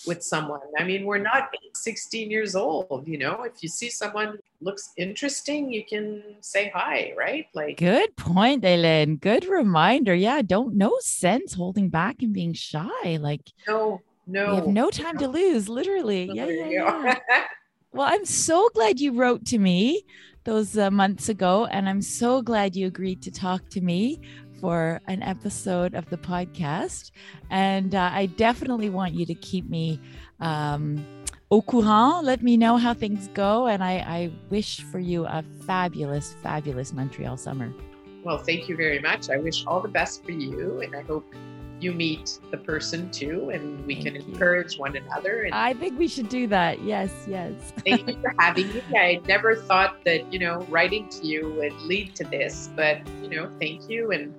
with 0.06 0.22
someone. 0.22 0.60
I 0.76 0.82
mean 0.84 1.04
we're 1.04 1.18
not 1.18 1.54
16 1.74 2.30
years 2.30 2.56
old 2.56 3.04
you 3.06 3.18
know? 3.18 3.44
If 3.44 3.62
you 3.62 3.68
see 3.68 3.88
someone 3.88 4.38
looks 4.60 4.90
interesting 4.96 5.72
you 5.72 5.84
can 5.84 6.22
say 6.40 6.72
hi 6.74 7.12
right? 7.16 7.46
Like 7.54 7.76
good 7.76 8.16
point 8.16 8.64
Hélène. 8.64 9.20
good 9.20 9.44
reminder. 9.44 10.14
Yeah 10.14 10.42
don't 10.42 10.74
no 10.74 10.96
sense 10.98 11.54
holding 11.54 11.88
back 11.88 12.22
and 12.22 12.32
being 12.32 12.54
shy. 12.54 13.18
Like 13.20 13.42
no 13.68 14.00
no. 14.30 14.50
We 14.50 14.56
have 14.56 14.66
no 14.68 14.90
time 14.90 15.18
to 15.18 15.28
lose, 15.28 15.68
literally. 15.68 16.30
Yeah, 16.34 16.46
yeah, 16.46 16.68
yeah. 16.68 17.18
well, 17.92 18.06
I'm 18.08 18.24
so 18.24 18.68
glad 18.74 19.00
you 19.00 19.12
wrote 19.12 19.44
to 19.46 19.58
me 19.58 20.04
those 20.44 20.78
uh, 20.78 20.90
months 20.90 21.28
ago. 21.28 21.66
And 21.66 21.88
I'm 21.88 22.02
so 22.02 22.42
glad 22.42 22.76
you 22.76 22.86
agreed 22.86 23.22
to 23.22 23.30
talk 23.30 23.68
to 23.70 23.80
me 23.80 24.20
for 24.60 25.00
an 25.06 25.22
episode 25.22 25.94
of 25.94 26.08
the 26.10 26.16
podcast. 26.16 27.10
And 27.50 27.94
uh, 27.94 28.10
I 28.12 28.26
definitely 28.26 28.90
want 28.90 29.14
you 29.14 29.26
to 29.26 29.34
keep 29.34 29.68
me 29.68 30.00
um, 30.40 31.04
au 31.50 31.62
courant. 31.62 32.24
Let 32.24 32.42
me 32.42 32.56
know 32.56 32.76
how 32.76 32.94
things 32.94 33.28
go. 33.34 33.66
And 33.66 33.82
I, 33.82 33.94
I 33.98 34.32
wish 34.50 34.82
for 34.82 34.98
you 34.98 35.26
a 35.26 35.44
fabulous, 35.66 36.34
fabulous 36.42 36.92
Montreal 36.92 37.36
summer. 37.36 37.72
Well, 38.22 38.38
thank 38.38 38.68
you 38.68 38.76
very 38.76 38.98
much. 38.98 39.30
I 39.30 39.38
wish 39.38 39.64
all 39.66 39.80
the 39.80 39.88
best 39.88 40.24
for 40.24 40.32
you. 40.32 40.80
And 40.82 40.94
I 40.94 41.02
hope 41.02 41.34
you 41.80 41.92
meet 41.92 42.38
the 42.50 42.56
person 42.56 43.10
too 43.10 43.50
and 43.50 43.84
we 43.86 43.94
thank 43.94 44.06
can 44.06 44.14
you. 44.14 44.20
encourage 44.32 44.78
one 44.78 44.96
another 44.96 45.42
and 45.42 45.54
i 45.54 45.72
think 45.72 45.98
we 45.98 46.08
should 46.08 46.28
do 46.28 46.46
that. 46.46 46.82
Yes 46.82 47.10
yes. 47.28 47.52
Thank 47.84 48.08
you 48.08 48.20
for 48.20 48.34
having 48.38 48.68
me. 48.68 48.82
I 48.94 49.20
never 49.26 49.56
thought 49.56 50.04
that 50.04 50.32
you 50.32 50.38
know 50.38 50.60
writing 50.68 51.08
to 51.10 51.26
you 51.26 51.52
would 51.58 51.72
lead 51.82 52.14
to 52.16 52.24
this 52.24 52.70
but 52.76 53.06
you 53.22 53.28
know 53.28 53.50
thank 53.60 53.88
you 53.88 54.12
and 54.12 54.34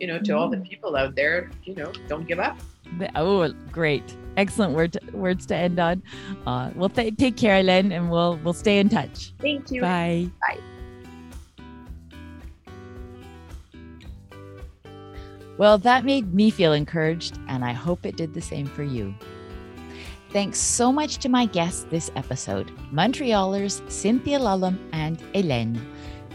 you 0.00 0.06
know 0.06 0.18
to 0.18 0.32
mm. 0.32 0.38
all 0.38 0.48
the 0.48 0.56
mm. 0.56 0.68
people 0.68 0.96
out 0.96 1.14
there 1.14 1.50
you 1.64 1.74
know 1.74 1.92
don't 2.08 2.26
give 2.26 2.38
up. 2.38 2.58
Oh 3.14 3.52
great. 3.72 4.16
Excellent 4.36 4.74
word 4.74 4.92
to, 4.92 5.00
words 5.12 5.46
to 5.46 5.56
end 5.56 5.78
on. 5.78 6.02
Uh, 6.46 6.70
well 6.74 6.88
th- 6.88 7.16
take 7.16 7.36
care 7.36 7.62
len 7.62 7.92
and 7.92 8.10
we'll 8.10 8.38
we'll 8.44 8.52
stay 8.52 8.78
in 8.78 8.88
touch. 8.88 9.32
Thank 9.40 9.70
you. 9.70 9.80
Bye. 9.80 10.30
Bye 10.40 10.60
Well, 15.58 15.78
that 15.78 16.04
made 16.04 16.34
me 16.34 16.50
feel 16.50 16.74
encouraged, 16.74 17.38
and 17.48 17.64
I 17.64 17.72
hope 17.72 18.04
it 18.04 18.16
did 18.16 18.34
the 18.34 18.42
same 18.42 18.66
for 18.66 18.82
you. 18.82 19.14
Thanks 20.30 20.58
so 20.58 20.92
much 20.92 21.16
to 21.18 21.30
my 21.30 21.46
guests 21.46 21.86
this 21.88 22.10
episode 22.14 22.70
Montrealers 22.92 23.80
Cynthia 23.90 24.38
Lulham 24.38 24.78
and 24.92 25.18
Hélène, 25.32 25.80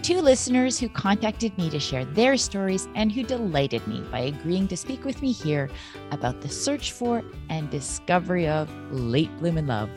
two 0.01 0.21
listeners 0.21 0.79
who 0.79 0.89
contacted 0.89 1.55
me 1.57 1.69
to 1.69 1.79
share 1.79 2.05
their 2.05 2.35
stories 2.35 2.87
and 2.95 3.11
who 3.11 3.21
delighted 3.21 3.85
me 3.87 4.01
by 4.11 4.21
agreeing 4.21 4.67
to 4.69 4.77
speak 4.77 5.05
with 5.05 5.21
me 5.21 5.31
here 5.31 5.69
about 6.11 6.41
the 6.41 6.49
search 6.49 6.91
for 6.91 7.21
and 7.49 7.69
discovery 7.69 8.47
of 8.47 8.69
late 8.91 9.29
bloomin' 9.37 9.67
love. 9.67 9.89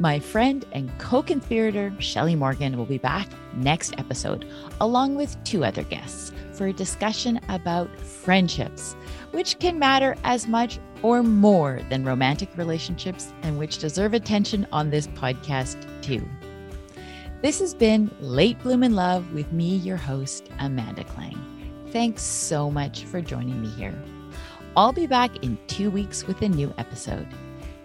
My 0.00 0.18
friend 0.18 0.64
and 0.72 0.90
co 0.98 1.22
conspirator 1.22 1.92
Shelley 1.98 2.34
Morgan 2.34 2.78
will 2.78 2.86
be 2.86 2.96
back 2.96 3.28
next 3.54 3.92
episode, 3.98 4.50
along 4.80 5.14
with 5.14 5.36
two 5.44 5.62
other 5.62 5.82
guests, 5.82 6.32
for 6.54 6.68
a 6.68 6.72
discussion 6.72 7.38
about 7.50 7.94
friendships, 8.00 8.96
which 9.32 9.58
can 9.58 9.78
matter 9.78 10.16
as 10.24 10.48
much 10.48 10.78
or 11.02 11.22
more 11.22 11.82
than 11.90 12.06
romantic 12.06 12.48
relationships 12.56 13.34
and 13.42 13.58
which 13.58 13.76
deserve 13.76 14.14
attention 14.14 14.66
on 14.72 14.88
this 14.88 15.06
podcast 15.08 15.76
too. 16.00 16.26
This 17.42 17.60
has 17.60 17.74
been 17.74 18.10
Late 18.20 18.58
Bloomin' 18.60 18.94
Love 18.94 19.30
with 19.34 19.52
me, 19.52 19.76
your 19.76 19.98
host, 19.98 20.48
Amanda 20.60 21.04
Klang. 21.04 21.38
Thanks 21.90 22.22
so 22.22 22.70
much 22.70 23.04
for 23.04 23.20
joining 23.20 23.60
me 23.60 23.68
here. 23.68 24.02
I'll 24.78 24.94
be 24.94 25.06
back 25.06 25.44
in 25.44 25.58
two 25.66 25.90
weeks 25.90 26.26
with 26.26 26.40
a 26.40 26.48
new 26.48 26.72
episode. 26.78 27.28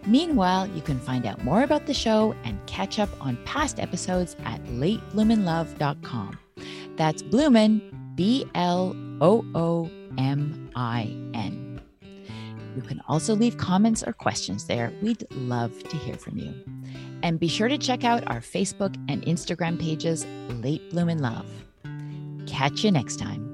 Meanwhile, 0.08 0.68
you 0.68 0.82
can 0.82 1.00
find 1.00 1.26
out 1.26 1.44
more 1.44 1.64
about 1.64 1.86
the 1.86 1.94
show 1.94 2.36
and 2.44 2.64
catch 2.68 3.00
up 3.00 3.10
on 3.20 3.38
past 3.46 3.80
episodes 3.80 4.36
at 4.46 4.64
latebloominlove.com. 4.66 6.40
That's 6.96 7.24
Bloomin, 7.24 8.16
B 8.16 8.46
L 8.56 8.96
O 9.22 9.46
O 9.56 9.90
M 10.18 10.70
I 10.76 11.04
N. 11.34 11.82
You 12.76 12.82
can 12.82 13.02
also 13.08 13.36
leave 13.36 13.58
comments 13.58 14.04
or 14.04 14.14
questions 14.14 14.66
there. 14.66 14.92
We'd 15.02 15.26
love 15.32 15.82
to 15.84 15.98
hear 15.98 16.16
from 16.16 16.38
you. 16.38 16.54
And 17.24 17.40
be 17.40 17.48
sure 17.48 17.70
to 17.70 17.78
check 17.78 18.04
out 18.04 18.28
our 18.28 18.42
Facebook 18.42 18.96
and 19.10 19.24
Instagram 19.24 19.80
pages, 19.80 20.26
Late 20.50 20.90
Bloomin' 20.92 21.20
Love. 21.20 21.48
Catch 22.46 22.84
you 22.84 22.92
next 22.92 23.18
time. 23.18 23.45